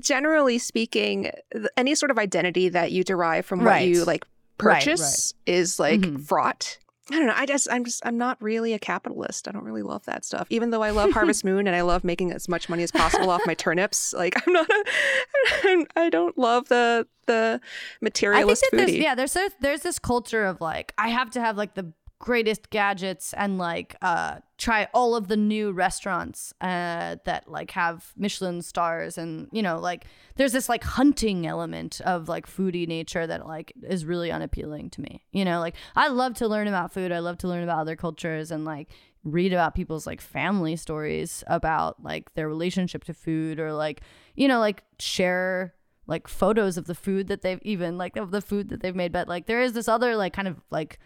generally 0.00 0.58
speaking, 0.58 1.30
any 1.76 1.94
sort 1.94 2.10
of 2.10 2.18
identity 2.18 2.68
that 2.70 2.90
you 2.90 3.04
derive 3.04 3.46
from 3.46 3.64
what 3.64 3.84
you 3.84 4.04
like 4.04 4.24
purchase 4.58 5.34
right, 5.46 5.52
right. 5.52 5.58
is 5.58 5.78
like 5.78 6.00
mm-hmm. 6.00 6.16
fraught. 6.22 6.78
I 7.10 7.14
don't 7.16 7.26
know. 7.26 7.34
I 7.36 7.46
just 7.46 7.68
I'm 7.70 7.84
just 7.84 8.04
I'm 8.06 8.18
not 8.18 8.40
really 8.40 8.72
a 8.72 8.78
capitalist. 8.78 9.48
I 9.48 9.52
don't 9.52 9.64
really 9.64 9.82
love 9.82 10.04
that 10.04 10.24
stuff. 10.24 10.46
Even 10.50 10.70
though 10.70 10.82
I 10.82 10.90
love 10.90 11.10
Harvest 11.14 11.44
Moon 11.44 11.66
and 11.66 11.74
I 11.74 11.80
love 11.80 12.04
making 12.04 12.32
as 12.32 12.48
much 12.48 12.68
money 12.68 12.82
as 12.82 12.90
possible 12.90 13.30
off 13.30 13.42
my 13.46 13.54
turnips, 13.54 14.12
like 14.12 14.34
I'm 14.46 14.52
not 14.52 14.70
a 14.70 15.86
I 15.96 16.08
don't 16.10 16.36
love 16.38 16.68
the 16.68 17.06
the 17.26 17.60
materialist 18.00 18.64
I 18.64 18.70
think 18.70 18.80
that 18.80 18.88
foodie. 18.88 18.92
There's, 18.92 19.04
yeah, 19.04 19.14
there's 19.14 19.54
there's 19.60 19.80
this 19.82 19.98
culture 19.98 20.44
of 20.44 20.60
like 20.60 20.94
I 20.98 21.08
have 21.08 21.30
to 21.30 21.40
have 21.40 21.56
like 21.56 21.74
the 21.74 21.92
greatest 22.20 22.68
gadgets 22.68 23.32
and 23.32 23.56
like 23.56 23.96
uh 24.02 24.36
try 24.58 24.86
all 24.92 25.16
of 25.16 25.28
the 25.28 25.38
new 25.38 25.72
restaurants 25.72 26.52
uh 26.60 27.16
that 27.24 27.44
like 27.48 27.70
have 27.70 28.12
Michelin 28.14 28.60
stars 28.60 29.16
and 29.16 29.48
you 29.52 29.62
know 29.62 29.78
like 29.78 30.04
there's 30.36 30.52
this 30.52 30.68
like 30.68 30.84
hunting 30.84 31.46
element 31.46 32.00
of 32.02 32.28
like 32.28 32.46
foodie 32.46 32.86
nature 32.86 33.26
that 33.26 33.46
like 33.46 33.72
is 33.82 34.04
really 34.04 34.30
unappealing 34.30 34.90
to 34.90 35.00
me. 35.00 35.24
You 35.32 35.44
know, 35.44 35.60
like 35.60 35.74
I 35.96 36.08
love 36.08 36.34
to 36.34 36.48
learn 36.48 36.68
about 36.68 36.92
food. 36.92 37.10
I 37.10 37.18
love 37.20 37.38
to 37.38 37.48
learn 37.48 37.62
about 37.62 37.80
other 37.80 37.96
cultures 37.96 38.50
and 38.50 38.64
like 38.64 38.90
read 39.24 39.52
about 39.52 39.74
people's 39.74 40.06
like 40.06 40.20
family 40.20 40.76
stories 40.76 41.42
about 41.46 42.02
like 42.02 42.32
their 42.34 42.48
relationship 42.48 43.04
to 43.04 43.14
food 43.14 43.58
or 43.58 43.72
like 43.72 44.00
you 44.34 44.48
know 44.48 44.58
like 44.58 44.82
share 44.98 45.74
like 46.06 46.26
photos 46.26 46.76
of 46.76 46.86
the 46.86 46.94
food 46.94 47.28
that 47.28 47.42
they've 47.42 47.60
even 47.62 47.98
like 47.98 48.16
of 48.16 48.30
the 48.30 48.40
food 48.40 48.68
that 48.68 48.80
they've 48.80 48.96
made 48.96 49.12
but 49.12 49.28
like 49.28 49.46
there 49.46 49.60
is 49.60 49.74
this 49.74 49.88
other 49.88 50.16
like 50.16 50.32
kind 50.32 50.48
of 50.48 50.60
like 50.70 50.98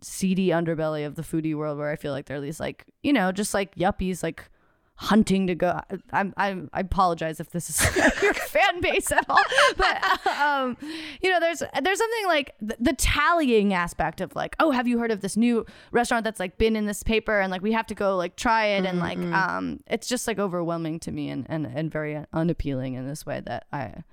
seedy 0.00 0.48
underbelly 0.48 1.06
of 1.06 1.14
the 1.14 1.22
foodie 1.22 1.54
world 1.54 1.78
where 1.78 1.90
I 1.90 1.96
feel 1.96 2.12
like 2.12 2.26
there 2.26 2.38
are 2.38 2.40
these 2.40 2.60
like 2.60 2.84
you 3.02 3.12
know 3.12 3.32
just 3.32 3.54
like 3.54 3.74
yuppies 3.74 4.22
like 4.22 4.48
hunting 4.96 5.48
to 5.48 5.54
go. 5.54 5.80
I'm, 6.12 6.32
I'm 6.36 6.70
I 6.72 6.80
apologize 6.80 7.40
if 7.40 7.50
this 7.50 7.68
is 7.68 7.96
your 8.22 8.34
fan 8.34 8.80
base 8.80 9.10
at 9.10 9.24
all, 9.28 9.42
but 9.76 10.26
um, 10.40 10.76
you 11.20 11.30
know, 11.30 11.40
there's 11.40 11.62
there's 11.82 11.98
something 11.98 12.26
like 12.26 12.54
the, 12.60 12.76
the, 12.78 12.92
tallying 12.92 13.74
aspect 13.74 14.20
of 14.20 14.34
like, 14.36 14.54
oh, 14.60 14.70
have 14.70 14.86
you 14.86 14.98
heard 14.98 15.10
of 15.10 15.20
this 15.20 15.36
new 15.36 15.66
restaurant 15.90 16.24
that's 16.24 16.38
like 16.38 16.56
been 16.56 16.76
in 16.76 16.86
this 16.86 17.02
paper 17.02 17.40
and 17.40 17.50
like 17.50 17.62
we 17.62 17.72
have 17.72 17.86
to 17.86 17.94
go 17.94 18.16
like 18.16 18.36
try 18.36 18.66
it 18.66 18.84
and 18.84 19.00
like 19.00 19.18
mm-hmm. 19.18 19.34
um, 19.34 19.80
it's 19.88 20.08
just 20.08 20.26
like 20.28 20.38
overwhelming 20.38 21.00
to 21.00 21.10
me 21.10 21.28
and 21.30 21.46
and 21.48 21.66
and 21.66 21.90
very 21.90 22.24
unappealing 22.32 22.94
in 22.94 23.08
this 23.08 23.26
way 23.26 23.40
that 23.40 23.66
I 23.72 24.04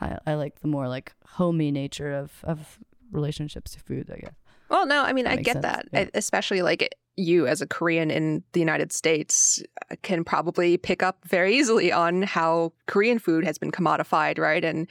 I, 0.00 0.18
I 0.26 0.34
like 0.34 0.60
the 0.60 0.68
more 0.68 0.88
like 0.88 1.12
homey 1.26 1.72
nature 1.72 2.12
of 2.12 2.32
of 2.44 2.78
relationships 3.10 3.72
to 3.72 3.80
food, 3.80 4.10
I 4.12 4.18
guess. 4.18 4.34
Well, 4.68 4.86
no, 4.86 5.02
I 5.02 5.12
mean, 5.12 5.26
I 5.26 5.36
get 5.36 5.54
sense. 5.54 5.62
that, 5.62 5.88
yeah. 5.92 6.06
especially 6.14 6.62
like 6.62 6.94
you 7.16 7.46
as 7.46 7.60
a 7.60 7.66
Korean 7.66 8.10
in 8.10 8.42
the 8.52 8.60
United 8.60 8.92
States 8.92 9.62
uh, 9.90 9.96
can 10.02 10.24
probably 10.24 10.76
pick 10.76 11.02
up 11.02 11.18
very 11.26 11.56
easily 11.56 11.92
on 11.92 12.22
how 12.22 12.72
Korean 12.86 13.18
food 13.18 13.44
has 13.44 13.58
been 13.58 13.70
commodified, 13.70 14.38
right? 14.38 14.64
And 14.64 14.88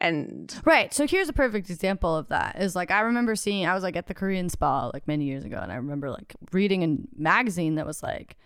and 0.00 0.54
right. 0.64 0.94
So 0.94 1.06
here's 1.06 1.28
a 1.28 1.32
perfect 1.32 1.68
example 1.68 2.16
of 2.16 2.28
that. 2.28 2.56
Is 2.60 2.74
like 2.74 2.90
I 2.90 3.00
remember 3.00 3.36
seeing 3.36 3.66
I 3.66 3.74
was 3.74 3.82
like 3.82 3.96
at 3.96 4.06
the 4.06 4.14
Korean 4.14 4.48
spa 4.48 4.90
like 4.94 5.06
many 5.06 5.24
years 5.24 5.44
ago, 5.44 5.58
and 5.60 5.70
I 5.70 5.76
remember 5.76 6.10
like 6.10 6.34
reading 6.52 6.84
a 6.84 7.20
magazine 7.20 7.74
that 7.74 7.86
was 7.86 8.02
like 8.02 8.36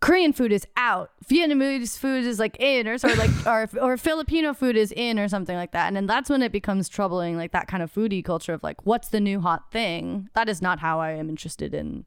Korean 0.00 0.32
food 0.32 0.52
is 0.52 0.66
out. 0.76 1.10
Vietnamese 1.26 1.98
food 1.98 2.24
is 2.24 2.38
like 2.38 2.56
in, 2.60 2.86
or 2.86 2.98
sort 2.98 3.14
of 3.14 3.18
like, 3.18 3.46
or 3.46 3.68
or 3.80 3.96
Filipino 3.96 4.52
food 4.52 4.76
is 4.76 4.92
in, 4.92 5.18
or 5.18 5.26
something 5.26 5.56
like 5.56 5.72
that. 5.72 5.86
And 5.86 5.96
then 5.96 6.06
that's 6.06 6.28
when 6.28 6.42
it 6.42 6.52
becomes 6.52 6.88
troubling, 6.88 7.36
like 7.36 7.52
that 7.52 7.66
kind 7.66 7.82
of 7.82 7.92
foodie 7.92 8.24
culture 8.24 8.52
of 8.52 8.62
like, 8.62 8.84
what's 8.84 9.08
the 9.08 9.20
new 9.20 9.40
hot 9.40 9.72
thing? 9.72 10.28
That 10.34 10.48
is 10.48 10.60
not 10.60 10.80
how 10.80 11.00
I 11.00 11.12
am 11.12 11.28
interested 11.30 11.72
in 11.72 12.04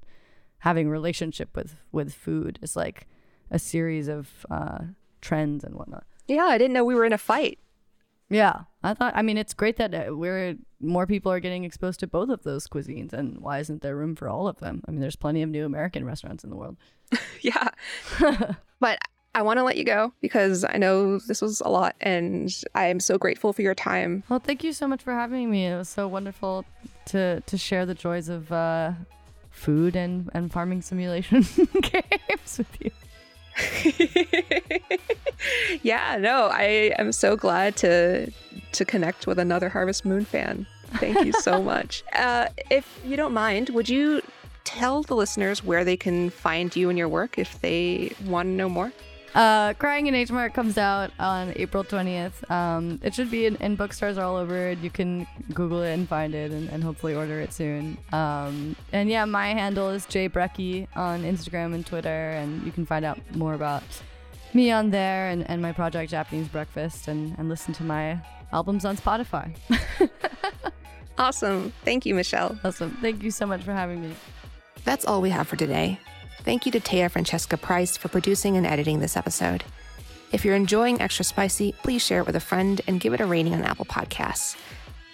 having 0.59 0.89
relationship 0.89 1.55
with 1.55 1.75
with 1.91 2.13
food. 2.13 2.59
It's 2.61 2.75
like 2.75 3.07
a 3.49 3.57
series 3.57 4.07
of 4.07 4.45
uh, 4.51 4.79
trends 5.21 5.63
and 5.63 5.75
whatnot. 5.75 6.05
Yeah, 6.27 6.45
I 6.45 6.57
didn't 6.59 6.73
know 6.73 6.85
we 6.85 6.95
were 6.95 7.05
in 7.05 7.13
a 7.13 7.17
fight. 7.17 7.57
Yeah, 8.29 8.61
I 8.83 8.93
thought. 8.93 9.15
I 9.15 9.23
mean, 9.23 9.37
it's 9.37 9.55
great 9.55 9.77
that 9.77 9.93
uh, 9.95 10.15
we're 10.15 10.55
more 10.79 11.05
people 11.05 11.31
are 11.31 11.39
getting 11.39 11.63
exposed 11.63 11.99
to 12.01 12.07
both 12.07 12.29
of 12.29 12.43
those 12.43 12.67
cuisines, 12.67 13.13
and 13.13 13.39
why 13.39 13.59
isn't 13.59 13.81
there 13.81 13.95
room 13.95 14.15
for 14.15 14.29
all 14.29 14.47
of 14.47 14.59
them? 14.59 14.83
I 14.87 14.91
mean, 14.91 15.01
there's 15.01 15.15
plenty 15.15 15.41
of 15.41 15.49
new 15.49 15.65
American 15.65 16.05
restaurants 16.05 16.43
in 16.43 16.49
the 16.49 16.55
world. 16.55 16.77
yeah, 17.41 17.69
but 18.79 18.99
I 19.35 19.41
want 19.41 19.57
to 19.57 19.63
let 19.63 19.77
you 19.77 19.83
go 19.83 20.13
because 20.21 20.63
I 20.63 20.77
know 20.77 21.19
this 21.19 21.41
was 21.41 21.61
a 21.61 21.69
lot, 21.69 21.95
and 22.01 22.51
I 22.75 22.85
am 22.87 22.99
so 22.99 23.17
grateful 23.17 23.53
for 23.53 23.61
your 23.61 23.75
time. 23.75 24.23
Well, 24.29 24.39
thank 24.39 24.63
you 24.63 24.73
so 24.73 24.87
much 24.87 25.03
for 25.03 25.13
having 25.13 25.51
me. 25.51 25.67
It 25.67 25.77
was 25.77 25.89
so 25.89 26.07
wonderful 26.07 26.65
to 27.07 27.41
to 27.41 27.57
share 27.57 27.85
the 27.85 27.95
joys 27.95 28.29
of 28.29 28.51
uh, 28.51 28.93
food 29.51 29.95
and 29.95 30.29
and 30.33 30.51
farming 30.51 30.81
simulation 30.81 31.45
games 31.81 32.57
with 32.57 32.77
you. 32.81 32.91
yeah, 35.83 36.17
no, 36.19 36.49
I 36.51 36.93
am 36.97 37.11
so 37.11 37.35
glad 37.35 37.75
to 37.77 38.31
to 38.71 38.85
connect 38.85 39.25
with 39.25 39.39
another 39.39 39.69
Harvest 39.69 40.05
Moon 40.05 40.25
fan. 40.25 40.67
Thank 40.95 41.25
you 41.25 41.33
so 41.33 41.61
much. 41.63 42.03
Uh, 42.13 42.47
if 42.69 42.99
you 43.05 43.17
don't 43.17 43.33
mind, 43.33 43.69
would 43.69 43.89
you 43.89 44.21
tell 44.63 45.03
the 45.03 45.15
listeners 45.15 45.63
where 45.63 45.83
they 45.83 45.97
can 45.97 46.29
find 46.29 46.75
you 46.75 46.89
and 46.89 46.97
your 46.97 47.07
work 47.07 47.37
if 47.37 47.59
they 47.61 48.13
want 48.25 48.47
to 48.47 48.51
know 48.51 48.69
more? 48.69 48.91
Uh, 49.35 49.73
Crying 49.73 50.07
in 50.07 50.15
H 50.15 50.31
Mart 50.31 50.53
comes 50.53 50.77
out 50.77 51.11
on 51.19 51.53
April 51.55 51.83
20th. 51.83 52.49
Um, 52.49 52.99
it 53.03 53.13
should 53.13 53.29
be 53.29 53.45
in, 53.45 53.55
in, 53.57 53.75
bookstores 53.75 54.17
all 54.17 54.35
over. 54.35 54.71
You 54.71 54.89
can 54.89 55.27
Google 55.53 55.83
it 55.83 55.93
and 55.93 56.07
find 56.07 56.33
it 56.33 56.51
and, 56.51 56.67
and 56.69 56.83
hopefully 56.83 57.15
order 57.15 57.39
it 57.39 57.53
soon. 57.53 57.97
Um, 58.11 58.75
and 58.91 59.09
yeah, 59.09 59.25
my 59.25 59.49
handle 59.49 59.89
is 59.89 60.05
J 60.07 60.29
Brekkie 60.29 60.87
on 60.95 61.23
Instagram 61.23 61.75
and 61.75 61.85
Twitter, 61.85 62.31
and 62.31 62.63
you 62.63 62.71
can 62.71 62.85
find 62.85 63.05
out 63.05 63.19
more 63.35 63.53
about 63.53 63.83
me 64.53 64.71
on 64.71 64.89
there 64.89 65.29
and, 65.29 65.47
and 65.49 65.61
my 65.61 65.71
project 65.71 66.09
Japanese 66.09 66.47
Breakfast 66.47 67.07
and, 67.07 67.35
and 67.37 67.49
listen 67.49 67.73
to 67.75 67.83
my 67.83 68.19
albums 68.51 68.83
on 68.83 68.97
Spotify. 68.97 69.55
awesome. 71.17 71.71
Thank 71.85 72.05
you, 72.05 72.15
Michelle. 72.15 72.57
Awesome. 72.63 72.97
Thank 73.01 73.23
you 73.23 73.31
so 73.31 73.45
much 73.45 73.61
for 73.61 73.73
having 73.73 74.01
me. 74.01 74.15
That's 74.85 75.05
all 75.05 75.21
we 75.21 75.29
have 75.29 75.47
for 75.47 75.55
today. 75.55 75.99
Thank 76.43 76.65
you 76.65 76.71
to 76.71 76.79
Taya 76.79 77.11
Francesca 77.11 77.57
Price 77.57 77.97
for 77.97 78.07
producing 78.07 78.57
and 78.57 78.65
editing 78.65 78.99
this 78.99 79.17
episode. 79.17 79.63
If 80.31 80.45
you're 80.45 80.55
enjoying 80.55 81.01
Extra 81.01 81.25
Spicy, 81.25 81.73
please 81.83 82.05
share 82.05 82.21
it 82.21 82.27
with 82.27 82.35
a 82.35 82.39
friend 82.39 82.81
and 82.87 82.99
give 82.99 83.13
it 83.13 83.21
a 83.21 83.25
rating 83.25 83.53
on 83.53 83.63
Apple 83.63 83.85
Podcasts. 83.85 84.55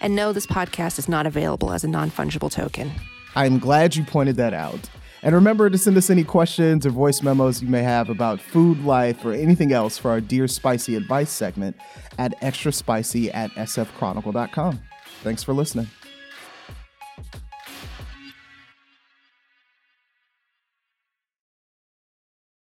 And 0.01 0.15
no, 0.15 0.33
this 0.33 0.45
podcast 0.45 0.99
is 0.99 1.07
not 1.07 1.25
available 1.25 1.71
as 1.71 1.83
a 1.83 1.88
non 1.88 2.11
fungible 2.11 2.51
token. 2.51 2.91
I'm 3.35 3.59
glad 3.59 3.95
you 3.95 4.03
pointed 4.03 4.35
that 4.38 4.53
out. 4.53 4.89
And 5.23 5.33
remember 5.33 5.69
to 5.69 5.77
send 5.77 5.97
us 5.97 6.11
any 6.11 6.23
questions 6.23 6.85
or 6.85 6.91
voice 6.91 7.23
memos 7.23 7.61
you 7.61 7.67
may 7.67 7.81
have 7.81 8.09
about 8.09 8.39
food, 8.39 8.83
life, 8.85 9.25
or 9.25 9.33
anything 9.33 9.71
else 9.71 9.97
for 9.97 10.11
our 10.11 10.21
Dear 10.21 10.47
Spicy 10.47 10.95
Advice 10.95 11.31
segment 11.31 11.75
at 12.19 12.39
extraspicy 12.41 13.31
at 13.33 13.49
sfchronicle.com. 13.51 14.79
Thanks 15.23 15.43
for 15.43 15.53
listening. 15.53 15.88